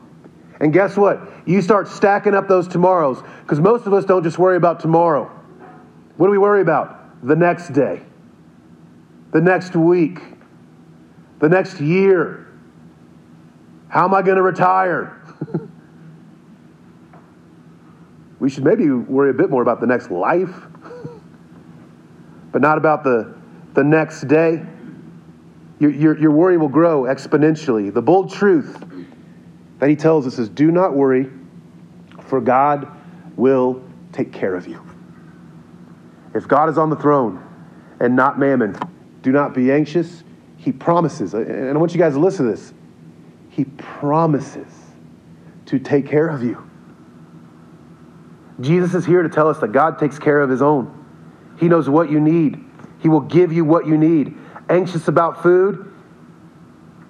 And 0.60 0.74
guess 0.74 0.96
what? 0.96 1.22
You 1.46 1.62
start 1.62 1.88
stacking 1.88 2.34
up 2.34 2.48
those 2.48 2.68
tomorrows 2.68 3.22
because 3.42 3.60
most 3.60 3.86
of 3.86 3.94
us 3.94 4.06
don't 4.06 4.24
just 4.24 4.38
worry 4.40 4.58
about 4.58 4.80
tomorrow. 4.80 5.26
What 6.18 6.28
do 6.28 6.32
we 6.32 6.38
worry 6.38 6.62
about? 6.62 7.26
The 7.28 7.36
next 7.36 7.74
day, 7.74 8.02
the 9.32 9.42
next 9.42 9.76
week, 9.76 10.20
the 11.40 11.50
next 11.50 11.80
year. 11.80 12.48
How 13.90 14.06
am 14.06 14.14
I 14.14 14.22
going 14.22 14.38
to 14.38 14.44
retire? 14.44 15.22
we 18.40 18.50
should 18.50 18.64
maybe 18.64 18.90
worry 18.90 19.30
a 19.30 19.34
bit 19.34 19.50
more 19.50 19.62
about 19.62 19.80
the 19.80 19.88
next 19.88 20.12
life, 20.12 20.54
but 22.52 22.62
not 22.62 22.78
about 22.78 23.04
the, 23.04 23.36
the 23.74 23.84
next 23.84 24.28
day. 24.28 24.66
Your, 25.80 25.92
your, 25.92 26.20
your 26.20 26.32
worry 26.32 26.58
will 26.58 26.70
grow 26.70 27.04
exponentially. 27.04 27.94
The 27.94 28.02
bold 28.02 28.34
truth 28.34 28.84
that 29.80 29.90
he 29.90 29.96
tells 29.96 30.26
us 30.26 30.40
is 30.40 30.50
do 30.50 30.72
not 30.72 30.96
worry, 30.96 31.30
for 32.24 32.42
God 32.42 32.92
will 33.36 33.84
take 34.12 34.34
care 34.34 34.56
of 34.56 34.68
you. 34.68 34.84
If 36.34 36.48
God 36.48 36.70
is 36.70 36.78
on 36.78 36.90
the 36.90 36.96
throne 36.96 37.44
and 38.00 38.16
not 38.16 38.40
mammon, 38.40 38.76
do 39.22 39.32
not 39.32 39.54
be 39.54 39.72
anxious. 39.72 40.24
He 40.58 40.72
promises, 40.72 41.34
uh, 41.34 41.40
and 41.40 41.70
I 41.70 41.80
want 41.80 41.94
you 41.94 42.00
guys 42.00 42.14
to 42.14 42.20
listen 42.20 42.46
to 42.46 42.52
this. 42.52 42.74
He 43.50 43.66
promises 43.66 44.68
to 45.68 45.80
take 45.80 46.08
care 46.08 46.28
of 46.28 46.44
you. 46.44 46.68
Jesus 48.60 48.94
is 48.94 49.06
here 49.06 49.22
to 49.22 49.30
tell 49.30 49.50
us 49.50 49.60
that 49.60 49.72
God 49.72 50.00
takes 50.00 50.18
care 50.18 50.42
of 50.42 50.50
his 50.50 50.62
own. 50.62 50.94
He 51.60 51.68
knows 51.68 51.90
what 51.90 52.10
you 52.10 52.20
need. 52.20 52.64
He 53.00 53.10
will 53.10 53.22
give 53.22 53.54
you 53.54 53.66
what 53.66 53.86
you 53.86 53.98
need. 53.98 54.36
Anxious 54.70 55.08
about 55.08 55.44
food? 55.44 55.94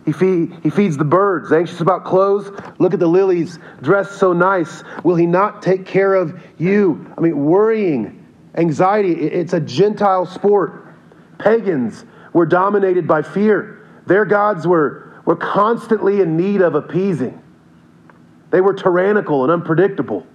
He, 0.05 0.11
feed, 0.13 0.57
he 0.63 0.69
feeds 0.69 0.97
the 0.97 1.05
birds. 1.05 1.51
Anxious 1.51 1.81
about 1.81 2.05
clothes? 2.05 2.49
Look 2.79 2.93
at 2.93 2.99
the 2.99 3.07
lilies 3.07 3.59
dressed 3.81 4.17
so 4.19 4.33
nice. 4.33 4.83
Will 5.03 5.15
he 5.15 5.25
not 5.25 5.61
take 5.61 5.85
care 5.85 6.13
of 6.13 6.41
you? 6.57 7.13
I 7.17 7.21
mean, 7.21 7.37
worrying, 7.45 8.25
anxiety, 8.55 9.13
it's 9.13 9.53
a 9.53 9.59
Gentile 9.59 10.25
sport. 10.25 10.85
Pagans 11.39 12.05
were 12.33 12.45
dominated 12.45 13.07
by 13.07 13.21
fear. 13.21 13.85
Their 14.05 14.25
gods 14.25 14.65
were, 14.67 15.13
were 15.25 15.35
constantly 15.35 16.21
in 16.21 16.37
need 16.37 16.61
of 16.61 16.75
appeasing. 16.75 17.41
They 18.49 18.61
were 18.61 18.73
tyrannical 18.73 19.43
and 19.43 19.51
unpredictable. 19.51 20.25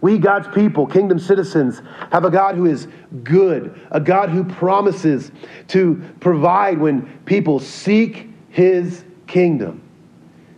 We, 0.00 0.18
God's 0.18 0.48
people, 0.48 0.86
kingdom 0.86 1.18
citizens, 1.18 1.80
have 2.12 2.24
a 2.24 2.30
God 2.30 2.56
who 2.56 2.66
is 2.66 2.88
good, 3.22 3.80
a 3.90 3.98
God 3.98 4.28
who 4.28 4.44
promises 4.44 5.32
to 5.68 6.02
provide 6.20 6.78
when 6.78 7.06
people 7.24 7.58
seek 7.58 8.28
his 8.50 9.02
kingdom. 9.26 9.80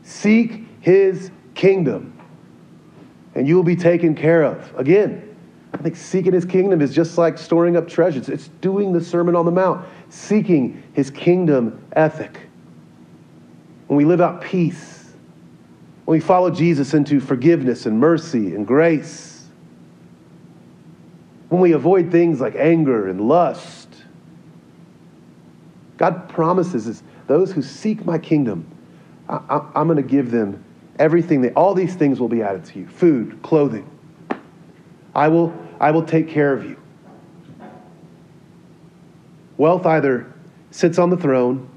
Seek 0.03 0.67
his 0.81 1.31
kingdom, 1.55 2.21
and 3.35 3.47
you 3.47 3.55
will 3.57 3.63
be 3.63 3.77
taken 3.77 4.15
care 4.15 4.43
of. 4.43 4.75
Again, 4.77 5.37
I 5.73 5.77
think 5.77 5.97
seeking 5.97 6.33
his 6.33 6.45
kingdom 6.45 6.81
is 6.81 6.95
just 6.95 7.17
like 7.19 7.39
storing 7.39 7.77
up 7.77 7.89
treasures, 7.89 8.29
it's 8.29 8.49
doing 8.61 8.93
the 8.93 9.01
Sermon 9.01 9.37
on 9.37 9.45
the 9.45 9.51
Mount, 9.51 9.87
seeking 10.09 10.83
his 10.93 11.11
kingdom 11.11 11.85
ethic. 11.93 12.39
When 13.87 13.97
we 13.97 14.05
live 14.05 14.21
out 14.21 14.41
peace, 14.41 15.13
when 16.05 16.17
we 16.17 16.21
follow 16.21 16.51
Jesus 16.51 16.95
into 16.95 17.21
forgiveness 17.21 17.87
and 17.87 17.99
mercy 17.99 18.55
and 18.55 18.67
grace, 18.67 19.37
when 21.49 21.61
we 21.61 21.73
avoid 21.73 22.11
things 22.11 22.41
like 22.41 22.55
anger 22.57 23.09
and 23.09 23.21
lust. 23.29 23.89
God 25.97 26.29
promises 26.29 26.87
is 26.87 27.03
those 27.27 27.53
who 27.53 27.63
seek 27.63 28.05
my 28.05 28.19
kingdom, 28.19 28.67
I, 29.29 29.61
am 29.75 29.87
going 29.87 29.97
to 29.97 30.03
give 30.03 30.31
them 30.31 30.63
everything. 30.99 31.49
All 31.55 31.75
these 31.75 31.95
things 31.95 32.21
will 32.21 32.29
be 32.29 32.43
added 32.43 32.65
to 32.67 32.81
you 32.81 32.87
food, 32.87 33.41
clothing. 33.43 33.89
I 35.15 35.29
will, 35.29 35.55
I 35.81 35.91
will 35.91 36.05
take 36.05 36.29
care 36.29 36.53
of 36.53 36.65
you. 36.65 36.77
Wealth 39.59 39.87
either 39.87 40.33
sits 40.71 40.99
on 40.99 41.11
the 41.11 41.17
throne 41.17 41.69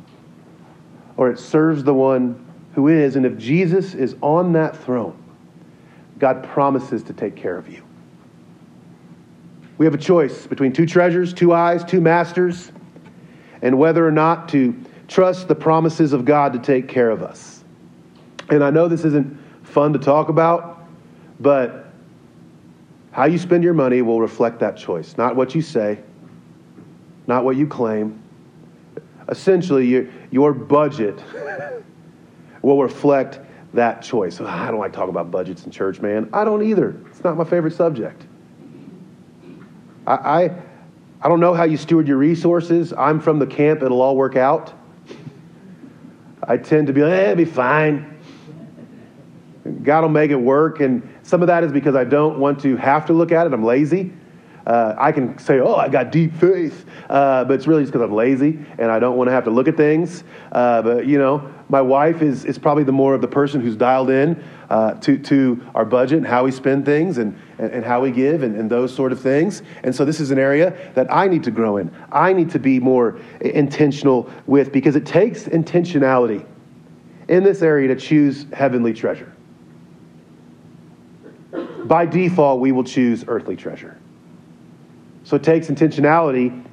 or 1.18 1.30
it 1.30 1.40
serves 1.40 1.84
the 1.84 1.94
one 1.94 2.46
who 2.74 2.88
is. 2.88 3.16
And 3.16 3.26
if 3.26 3.38
Jesus 3.38 3.94
is 3.94 4.16
on 4.22 4.54
that 4.54 4.76
throne, 4.78 5.18
God 6.18 6.44
promises 6.44 7.04
to 7.04 7.14
take 7.14 7.36
care 7.36 7.58
of 7.58 7.70
you. 7.70 7.84
We 9.78 9.86
have 9.86 9.94
a 9.94 10.00
choice 10.00 10.46
between 10.46 10.74
two 10.74 10.86
treasures, 10.86 11.34
two 11.34 11.54
eyes, 11.54 11.84
two 11.86 12.02
masters, 12.02 12.72
and 13.62 13.78
whether 13.78 14.06
or 14.06 14.12
not 14.12 14.50
to 14.50 14.76
trust 15.08 15.48
the 15.48 15.56
promises 15.56 16.14
of 16.14 16.26
God 16.26 16.54
to 16.54 16.60
take 16.60 16.88
care 16.88 17.10
of 17.10 17.24
us. 17.24 17.64
And 18.50 18.64
I 18.64 18.70
know 18.70 18.88
this 18.88 19.06
isn't 19.06 19.38
fun 19.64 19.94
to 19.94 20.00
talk 20.00 20.30
about, 20.30 20.86
but 21.40 21.86
how 23.12 23.26
you 23.26 23.38
spend 23.38 23.64
your 23.64 23.74
money 23.74 24.02
will 24.02 24.20
reflect 24.20 24.60
that 24.60 24.78
choice. 24.78 25.18
Not 25.18 25.36
what 25.36 25.56
you 25.56 25.62
say, 25.62 26.00
not 27.30 27.46
what 27.46 27.56
you 27.56 27.68
claim. 27.68 28.22
Essentially, 29.30 29.86
your, 29.86 30.08
your 30.32 30.52
budget 30.52 31.24
will 32.64 32.82
reflect 32.82 33.40
that 33.74 34.02
choice. 34.02 34.42
I 34.42 34.68
don't 34.68 34.80
like 34.80 34.92
talking 34.92 35.12
about 35.12 35.30
budgets 35.30 35.64
in 35.64 35.72
church, 35.72 36.02
man. 36.02 36.28
I 36.34 36.44
don't 36.44 36.64
either. 36.64 37.00
It's 37.06 37.24
not 37.24 37.38
my 37.38 37.44
favorite 37.44 37.74
subject. 37.74 38.26
I, 40.08 40.14
I, 40.14 40.62
I 41.22 41.30
don't 41.30 41.40
know 41.40 41.54
how 41.54 41.66
you 41.66 41.78
steward 41.78 42.08
your 42.08 42.18
resources. 42.18 42.94
I'm 42.94 43.20
from 43.20 43.38
the 43.38 43.48
camp, 43.48 43.84
it'll 43.84 44.02
all 44.02 44.18
work 44.18 44.36
out. 44.36 44.74
I 46.42 46.58
tend 46.58 46.88
to 46.88 46.94
be 46.94 47.04
like, 47.04 47.14
eh, 47.14 47.24
it'll 47.26 47.36
be 47.36 47.46
fine. 47.46 48.18
God 49.84 50.02
will 50.02 50.10
make 50.10 50.32
it 50.32 50.36
work. 50.36 50.80
And 50.80 51.08
some 51.22 51.42
of 51.44 51.48
that 51.48 51.64
is 51.64 51.72
because 51.72 51.94
I 51.94 52.06
don't 52.06 52.40
want 52.40 52.60
to 52.62 52.76
have 52.78 53.06
to 53.06 53.14
look 53.14 53.32
at 53.32 53.46
it. 53.46 53.54
I'm 53.54 53.64
lazy. 53.64 54.14
Uh, 54.66 54.96
I 54.98 55.12
can 55.12 55.38
say, 55.40 55.60
oh, 55.60 55.76
I 55.76 55.90
got 55.90 56.12
deep 56.12 56.34
faith, 56.36 56.86
uh, 57.10 57.46
but 57.46 57.54
it's 57.54 57.68
really 57.68 57.84
just 57.84 57.94
because 57.94 58.06
I'm 58.06 58.14
lazy 58.14 58.60
and 58.78 58.92
I 58.92 59.00
don't 59.00 59.18
want 59.18 59.28
to 59.28 59.32
have 59.32 59.46
to 59.46 59.50
look 59.50 59.68
at 59.68 59.78
things. 59.78 60.24
Uh, 60.52 60.82
but, 60.82 61.08
you 61.08 61.18
know, 61.18 61.52
my 61.70 61.82
wife 61.82 62.22
is, 62.22 62.46
is 62.46 62.58
probably 62.58 62.84
the 62.84 62.92
more 62.92 63.14
of 63.14 63.22
the 63.22 63.28
person 63.28 63.62
who's 63.62 63.76
dialed 63.76 64.10
in 64.10 64.44
uh, 64.70 64.94
to, 64.96 65.18
to 65.18 65.64
our 65.76 65.86
budget 65.86 66.18
and 66.18 66.28
how 66.28 66.44
we 66.44 66.52
spend 66.52 66.86
things 66.86 67.18
and, 67.18 67.40
and, 67.58 67.72
and 67.72 67.86
how 67.86 68.02
we 68.02 68.12
give 68.12 68.44
and, 68.44 68.56
and 68.56 68.70
those 68.70 68.94
sort 68.94 69.12
of 69.12 69.20
things. 69.20 69.62
And 69.84 69.96
so 69.96 70.06
this 70.06 70.20
is 70.20 70.32
an 70.32 70.40
area 70.40 70.76
that 70.96 71.12
I 71.14 71.28
need 71.28 71.44
to 71.44 71.52
grow 71.52 71.78
in. 71.78 71.92
I 72.12 72.34
need 72.34 72.50
to 72.52 72.60
be 72.60 72.80
more 72.80 73.20
intentional 73.42 74.30
with 74.46 74.72
because 74.72 74.96
it 74.96 75.06
takes 75.06 75.44
intentionality 75.44 76.46
in 77.28 77.44
this 77.44 77.62
area 77.62 77.88
to 77.90 77.96
choose 77.96 78.48
heavenly 78.54 78.94
treasure. 78.94 79.32
By 81.86 82.06
default, 82.06 82.60
we 82.60 82.72
will 82.72 82.84
choose 82.84 83.24
earthly 83.28 83.56
treasure. 83.56 83.99
So 85.30 85.36
it 85.36 85.44
takes 85.44 85.68
intentionality 85.68 86.66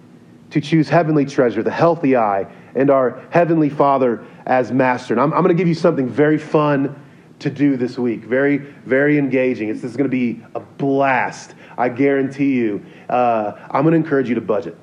to 0.48 0.62
choose 0.62 0.88
heavenly 0.88 1.26
treasure, 1.26 1.62
the 1.62 1.70
healthy 1.70 2.16
eye, 2.16 2.50
and 2.74 2.88
our 2.88 3.22
heavenly 3.28 3.68
Father 3.68 4.24
as 4.46 4.72
master. 4.72 5.12
And 5.12 5.20
I'm, 5.20 5.30
I'm 5.34 5.42
going 5.42 5.54
to 5.54 5.60
give 5.60 5.68
you 5.68 5.74
something 5.74 6.08
very 6.08 6.38
fun 6.38 6.98
to 7.40 7.50
do 7.50 7.76
this 7.76 7.98
week. 7.98 8.24
Very, 8.24 8.56
very 8.56 9.18
engaging. 9.18 9.68
It's, 9.68 9.82
this 9.82 9.90
is 9.90 9.96
going 9.98 10.08
to 10.10 10.16
be 10.16 10.42
a 10.54 10.60
blast. 10.60 11.54
I 11.76 11.90
guarantee 11.90 12.54
you. 12.54 12.82
Uh, 13.10 13.52
I'm 13.70 13.82
going 13.82 13.92
to 13.92 13.98
encourage 13.98 14.30
you 14.30 14.36
to 14.36 14.40
budget. 14.40 14.74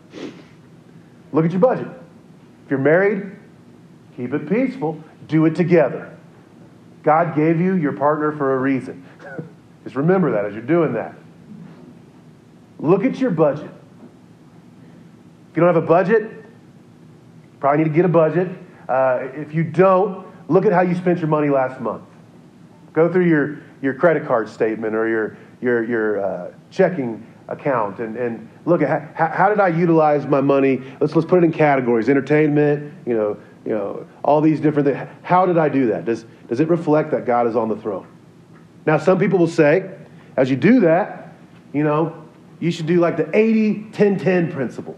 Look 1.32 1.44
at 1.44 1.50
your 1.50 1.60
budget. 1.60 1.88
If 2.66 2.70
you're 2.70 2.78
married, 2.78 3.36
keep 4.16 4.36
it 4.36 4.48
peaceful. 4.48 5.04
Do 5.28 5.48
it 5.48 5.56
together. 5.56 6.16
God 7.02 7.36
gave 7.36 7.60
you 7.60 7.74
your 7.74 7.94
partner 7.94 8.34
for 8.34 8.54
a 8.54 8.60
reason. 8.60 9.04
Just 9.84 9.96
remember 9.96 10.30
that 10.30 10.46
as 10.46 10.54
you're 10.54 10.62
doing 10.62 10.94
that. 10.94 11.16
Look 12.84 13.06
at 13.06 13.18
your 13.18 13.32
budget. 13.32 13.72
If 15.50 15.56
you 15.56 15.62
don't 15.62 15.74
have 15.74 15.82
a 15.82 15.88
budget, 15.88 16.30
probably 17.62 17.86
need 17.86 17.90
to 17.90 17.96
get 17.96 18.04
a 18.04 18.10
budget. 18.10 18.50
Uh, 18.90 19.30
if 19.36 19.54
you 19.54 19.64
don't, 19.64 20.28
look 20.50 20.66
at 20.66 20.74
how 20.74 20.82
you 20.82 20.94
spent 20.94 21.20
your 21.20 21.30
money 21.30 21.48
last 21.48 21.80
month. 21.80 22.04
Go 22.92 23.10
through 23.10 23.30
your, 23.30 23.60
your 23.82 23.94
credit 23.94 24.28
card 24.28 24.50
statement 24.50 24.96
or 24.96 25.08
your, 25.08 25.38
your, 25.62 25.86
your 25.86 26.26
uh, 26.26 26.52
checking 26.72 27.26
account 27.48 28.00
and, 28.00 28.18
and 28.18 28.50
look 28.66 28.82
at 28.82 29.16
how, 29.16 29.28
how 29.28 29.48
did 29.48 29.62
I 29.62 29.70
utilize 29.70 30.26
my 30.26 30.42
money? 30.42 30.82
Let's, 31.00 31.16
let's 31.16 31.28
put 31.28 31.42
it 31.42 31.46
in 31.46 31.54
categories 31.54 32.10
entertainment, 32.10 32.94
you 33.06 33.14
know, 33.14 33.38
you 33.66 33.72
know, 33.72 34.06
all 34.26 34.42
these 34.42 34.60
different 34.60 34.90
things. 34.90 35.10
How 35.22 35.46
did 35.46 35.58
I 35.58 35.70
do 35.70 35.88
that? 35.88 36.04
Does, 36.04 36.26
does 36.50 36.60
it 36.60 36.68
reflect 36.68 37.12
that 37.12 37.26
God 37.26 37.48
is 37.48 37.56
on 37.56 37.70
the 37.70 37.78
throne? 37.78 38.08
Now, 38.86 38.98
some 38.98 39.18
people 39.18 39.40
will 39.40 39.48
say, 39.48 39.90
as 40.36 40.50
you 40.50 40.58
do 40.58 40.82
that, 40.82 41.34
you 41.72 41.86
know, 41.86 42.23
you 42.60 42.72
should 42.72 42.86
do 42.86 43.00
like 43.00 43.18
the 43.18 43.30
80 43.36 43.90
10 43.92 44.20
10 44.20 44.52
principle. 44.52 44.98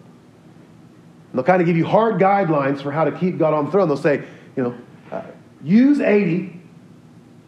They'll 1.33 1.43
kind 1.43 1.61
of 1.61 1.65
give 1.65 1.75
you 1.75 1.85
hard 1.85 2.15
guidelines 2.15 2.81
for 2.81 2.91
how 2.91 3.03
to 3.03 3.11
keep 3.11 3.37
God 3.37 3.53
on 3.53 3.65
the 3.65 3.71
throne. 3.71 3.89
They'll 3.89 3.97
say, 3.97 4.23
you 4.55 4.63
know, 4.63 4.75
uh, 5.11 5.23
use 5.61 5.99
80 5.99 6.61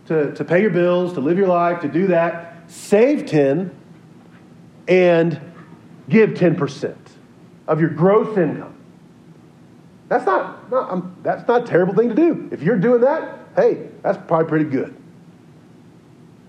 to, 0.08 0.34
to 0.34 0.44
pay 0.44 0.62
your 0.62 0.72
bills, 0.72 1.14
to 1.14 1.22
live 1.22 1.38
your 1.38 1.48
life, 1.48 1.82
to 1.82 1.88
do 1.88 2.08
that. 2.08 2.64
Save 2.68 3.26
10 3.28 3.74
and 4.90 5.40
give 6.10 6.32
10% 6.32 6.96
of 7.68 7.80
your 7.80 7.90
gross 7.90 8.38
income. 8.38 8.76
That's 10.10 10.26
not, 10.26 10.70
not 10.72 10.90
um, 10.90 11.16
that's 11.22 11.48
not 11.48 11.64
a 11.64 11.66
terrible 11.66 11.94
thing 11.94 12.10
to 12.10 12.16
do. 12.16 12.50
If 12.52 12.62
you're 12.62 12.78
doing 12.78 13.02
that, 13.02 13.40
hey, 13.56 13.90
that's 14.02 14.18
probably 14.28 14.48
pretty 14.48 14.66
good. 14.66 14.96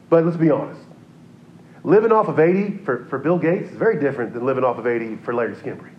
But 0.08 0.24
let's 0.24 0.36
be 0.36 0.50
honest. 0.50 0.80
Living 1.84 2.12
off 2.12 2.28
of 2.28 2.38
80 2.38 2.78
for, 2.78 3.04
for 3.06 3.18
Bill 3.18 3.38
Gates 3.38 3.70
is 3.70 3.76
very 3.76 4.00
different 4.00 4.32
than 4.32 4.44
living 4.44 4.64
off 4.64 4.78
of 4.78 4.86
80 4.86 5.16
for 5.16 5.34
Larry 5.34 5.54
Skembry. 5.54 5.90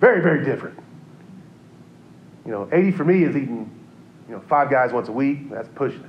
Very, 0.00 0.20
very 0.20 0.44
different. 0.44 0.78
You 2.44 2.52
know, 2.52 2.68
80 2.72 2.92
for 2.92 3.04
me 3.04 3.24
is 3.24 3.36
eating, 3.36 3.70
you 4.28 4.34
know, 4.34 4.42
five 4.48 4.70
guys 4.70 4.92
once 4.92 5.08
a 5.08 5.12
week. 5.12 5.50
That's 5.50 5.68
pushing 5.74 6.08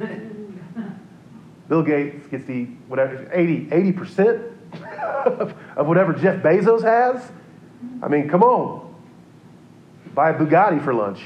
it. 0.00 0.30
Bill 1.68 1.82
Gates 1.82 2.26
gets 2.26 2.44
the 2.44 2.64
whatever 2.88 3.28
80 3.32 3.66
80% 3.66 4.52
of, 5.26 5.54
of 5.76 5.86
whatever 5.86 6.12
Jeff 6.12 6.42
Bezos 6.42 6.82
has. 6.82 7.30
I 8.02 8.08
mean, 8.08 8.28
come 8.28 8.42
on. 8.42 8.94
Buy 10.14 10.30
a 10.30 10.34
Bugatti 10.34 10.82
for 10.84 10.94
lunch. 10.94 11.20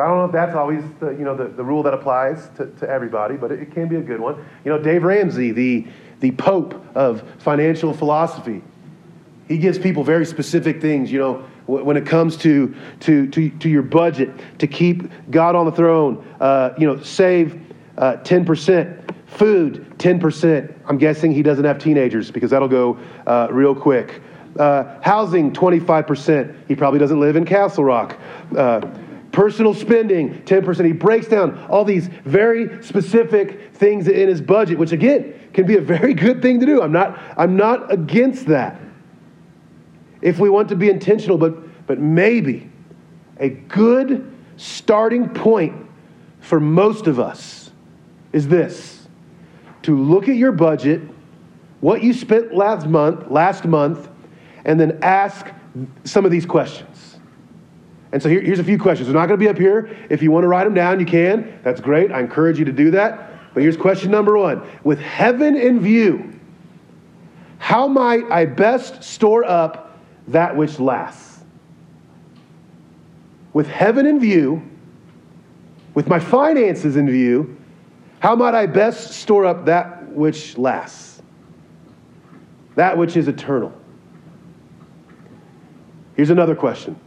So 0.00 0.04
I 0.04 0.08
don't 0.08 0.16
know 0.16 0.24
if 0.24 0.32
that's 0.32 0.56
always 0.56 0.82
the, 0.98 1.10
you 1.10 1.24
know, 1.24 1.36
the, 1.36 1.48
the 1.48 1.62
rule 1.62 1.82
that 1.82 1.92
applies 1.92 2.48
to, 2.56 2.68
to 2.78 2.88
everybody, 2.88 3.36
but 3.36 3.52
it, 3.52 3.60
it 3.60 3.70
can 3.70 3.86
be 3.86 3.96
a 3.96 4.00
good 4.00 4.18
one. 4.18 4.42
You 4.64 4.72
know, 4.72 4.78
Dave 4.78 5.02
Ramsey, 5.02 5.50
the, 5.50 5.86
the 6.20 6.30
pope 6.30 6.82
of 6.96 7.22
financial 7.38 7.92
philosophy, 7.92 8.62
he 9.46 9.58
gives 9.58 9.78
people 9.78 10.02
very 10.02 10.24
specific 10.24 10.80
things, 10.80 11.12
you 11.12 11.18
know, 11.18 11.46
when 11.66 11.98
it 11.98 12.06
comes 12.06 12.38
to, 12.38 12.74
to, 13.00 13.28
to, 13.28 13.50
to 13.50 13.68
your 13.68 13.82
budget, 13.82 14.30
to 14.60 14.66
keep 14.66 15.02
God 15.30 15.54
on 15.54 15.66
the 15.66 15.72
throne, 15.72 16.26
uh, 16.40 16.70
you 16.78 16.86
know, 16.86 16.98
save 17.02 17.60
uh, 17.98 18.16
10%. 18.22 19.14
Food, 19.26 19.86
10%. 19.98 20.74
I'm 20.86 20.96
guessing 20.96 21.30
he 21.30 21.42
doesn't 21.42 21.66
have 21.66 21.78
teenagers 21.78 22.30
because 22.30 22.52
that'll 22.52 22.68
go 22.68 22.98
uh, 23.26 23.48
real 23.50 23.74
quick. 23.74 24.22
Uh, 24.58 24.98
housing, 25.02 25.52
25%. 25.52 26.56
He 26.68 26.74
probably 26.74 26.98
doesn't 26.98 27.20
live 27.20 27.36
in 27.36 27.44
Castle 27.44 27.84
Rock. 27.84 28.16
Personal 29.32 29.74
spending, 29.74 30.42
10%. 30.42 30.84
He 30.84 30.92
breaks 30.92 31.28
down 31.28 31.66
all 31.68 31.84
these 31.84 32.08
very 32.24 32.82
specific 32.82 33.72
things 33.74 34.08
in 34.08 34.28
his 34.28 34.40
budget, 34.40 34.78
which 34.78 34.92
again 34.92 35.34
can 35.52 35.66
be 35.66 35.76
a 35.76 35.80
very 35.80 36.14
good 36.14 36.42
thing 36.42 36.60
to 36.60 36.66
do. 36.66 36.82
I'm 36.82 36.92
not, 36.92 37.18
I'm 37.36 37.56
not 37.56 37.92
against 37.92 38.46
that. 38.46 38.80
If 40.20 40.38
we 40.38 40.50
want 40.50 40.68
to 40.70 40.76
be 40.76 40.90
intentional, 40.90 41.38
but, 41.38 41.86
but 41.86 41.98
maybe 41.98 42.70
a 43.38 43.48
good 43.48 44.36
starting 44.56 45.28
point 45.30 45.86
for 46.40 46.60
most 46.60 47.06
of 47.06 47.18
us 47.18 47.70
is 48.32 48.48
this 48.48 49.08
to 49.82 49.96
look 49.96 50.28
at 50.28 50.36
your 50.36 50.52
budget, 50.52 51.00
what 51.80 52.02
you 52.02 52.12
spent 52.12 52.54
last 52.54 52.86
month, 52.86 53.30
last 53.30 53.64
month, 53.64 54.08
and 54.64 54.78
then 54.78 54.98
ask 55.02 55.46
some 56.04 56.24
of 56.24 56.30
these 56.30 56.44
questions. 56.44 57.09
And 58.12 58.22
so 58.22 58.28
here, 58.28 58.40
here's 58.40 58.58
a 58.58 58.64
few 58.64 58.78
questions. 58.78 59.08
They're 59.08 59.14
not 59.14 59.26
going 59.26 59.38
to 59.38 59.44
be 59.44 59.48
up 59.48 59.58
here. 59.58 59.96
If 60.08 60.22
you 60.22 60.30
want 60.30 60.44
to 60.44 60.48
write 60.48 60.64
them 60.64 60.74
down, 60.74 60.98
you 60.98 61.06
can. 61.06 61.60
That's 61.62 61.80
great. 61.80 62.10
I 62.10 62.20
encourage 62.20 62.58
you 62.58 62.64
to 62.64 62.72
do 62.72 62.90
that. 62.92 63.30
But 63.54 63.62
here's 63.62 63.76
question 63.76 64.10
number 64.10 64.36
one 64.36 64.62
With 64.84 65.00
heaven 65.00 65.56
in 65.56 65.80
view, 65.80 66.38
how 67.58 67.86
might 67.86 68.24
I 68.30 68.46
best 68.46 69.02
store 69.04 69.44
up 69.44 69.98
that 70.28 70.56
which 70.56 70.78
lasts? 70.80 71.40
With 73.52 73.66
heaven 73.66 74.06
in 74.06 74.20
view, 74.20 74.62
with 75.94 76.08
my 76.08 76.20
finances 76.20 76.96
in 76.96 77.10
view, 77.10 77.56
how 78.20 78.36
might 78.36 78.54
I 78.54 78.66
best 78.66 79.12
store 79.12 79.44
up 79.44 79.66
that 79.66 80.08
which 80.08 80.56
lasts? 80.56 81.20
That 82.76 82.96
which 82.96 83.16
is 83.16 83.28
eternal. 83.28 83.72
Here's 86.14 86.30
another 86.30 86.54
question 86.54 86.98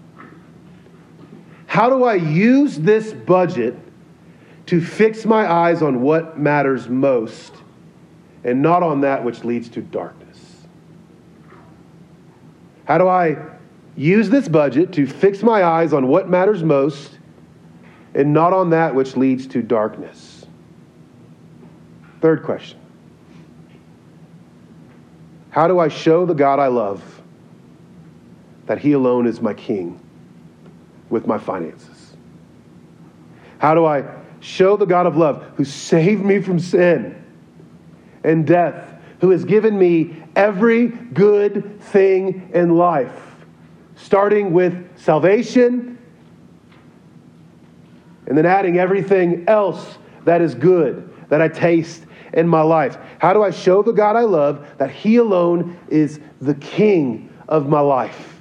How 1.73 1.89
do 1.89 2.03
I 2.03 2.13
use 2.13 2.77
this 2.77 3.13
budget 3.13 3.75
to 4.67 4.79
fix 4.79 5.25
my 5.25 5.51
eyes 5.51 5.81
on 5.81 6.01
what 6.01 6.37
matters 6.37 6.87
most 6.87 7.51
and 8.43 8.61
not 8.61 8.83
on 8.83 9.01
that 9.01 9.23
which 9.23 9.43
leads 9.43 9.69
to 9.69 9.81
darkness? 9.81 10.37
How 12.85 12.99
do 12.99 13.07
I 13.07 13.37
use 13.95 14.29
this 14.29 14.47
budget 14.47 14.91
to 14.91 15.07
fix 15.07 15.41
my 15.41 15.63
eyes 15.63 15.93
on 15.93 16.07
what 16.07 16.29
matters 16.29 16.61
most 16.61 17.17
and 18.13 18.31
not 18.31 18.53
on 18.53 18.69
that 18.69 18.93
which 18.93 19.17
leads 19.17 19.47
to 19.47 19.63
darkness? 19.63 20.45
Third 22.21 22.43
question 22.43 22.77
How 25.49 25.67
do 25.67 25.79
I 25.79 25.87
show 25.87 26.27
the 26.27 26.35
God 26.35 26.59
I 26.59 26.67
love 26.67 27.01
that 28.67 28.77
He 28.77 28.91
alone 28.91 29.25
is 29.25 29.41
my 29.41 29.55
King 29.55 29.99
with 31.13 31.27
my 31.27 31.37
finances? 31.37 32.17
How 33.59 33.75
do 33.75 33.85
I 33.85 34.03
show 34.39 34.75
the 34.75 34.87
God 34.87 35.05
of 35.05 35.15
love 35.15 35.43
who 35.55 35.63
saved 35.63 36.25
me 36.25 36.41
from 36.41 36.57
sin 36.57 37.23
and 38.23 38.47
death, 38.47 38.89
who 39.21 39.29
has 39.29 39.45
given 39.45 39.77
me 39.77 40.23
every 40.35 40.87
good 40.87 41.79
thing 41.79 42.49
in 42.51 42.75
life, 42.75 43.13
starting 43.95 44.53
with 44.53 44.97
salvation 44.97 45.99
and 48.25 48.35
then 48.35 48.47
adding 48.47 48.79
everything 48.79 49.45
else 49.47 49.99
that 50.25 50.41
is 50.41 50.55
good 50.55 51.13
that 51.29 51.43
I 51.43 51.47
taste 51.47 52.07
in 52.33 52.47
my 52.47 52.63
life? 52.63 52.97
How 53.19 53.33
do 53.33 53.43
I 53.43 53.51
show 53.51 53.83
the 53.83 53.93
God 53.93 54.15
I 54.15 54.21
love 54.23 54.67
that 54.79 54.89
He 54.89 55.17
alone 55.17 55.77
is 55.89 56.19
the 56.41 56.55
King 56.55 57.31
of 57.47 57.69
my 57.69 57.81
life? 57.81 58.32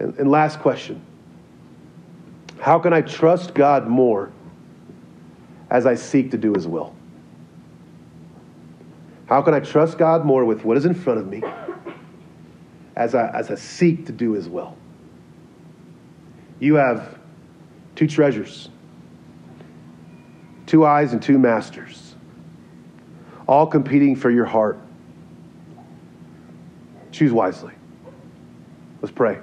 And, 0.00 0.18
and 0.18 0.30
last 0.30 0.58
question 0.58 1.00
How 2.58 2.80
can 2.80 2.92
I 2.92 3.02
trust 3.02 3.54
God 3.54 3.86
more 3.86 4.32
as 5.70 5.86
I 5.86 5.94
seek 5.94 6.32
to 6.32 6.38
do 6.38 6.52
His 6.52 6.66
will? 6.66 6.94
How 9.26 9.42
can 9.42 9.54
I 9.54 9.60
trust 9.60 9.96
God 9.96 10.24
more 10.24 10.44
with 10.44 10.64
what 10.64 10.76
is 10.76 10.84
in 10.84 10.94
front 10.94 11.20
of 11.20 11.28
me 11.28 11.44
as 12.96 13.14
I, 13.14 13.28
as 13.28 13.48
I 13.48 13.54
seek 13.54 14.06
to 14.06 14.12
do 14.12 14.32
His 14.32 14.48
will? 14.48 14.76
You 16.58 16.74
have 16.74 17.16
two 17.94 18.08
treasures, 18.08 18.68
two 20.66 20.84
eyes 20.84 21.12
and 21.12 21.22
two 21.22 21.38
masters 21.38 22.10
all 23.50 23.66
competing 23.66 24.14
for 24.14 24.30
your 24.30 24.44
heart. 24.44 24.78
Choose 27.10 27.32
wisely. 27.32 27.72
Let's 29.02 29.12
pray. 29.12 29.40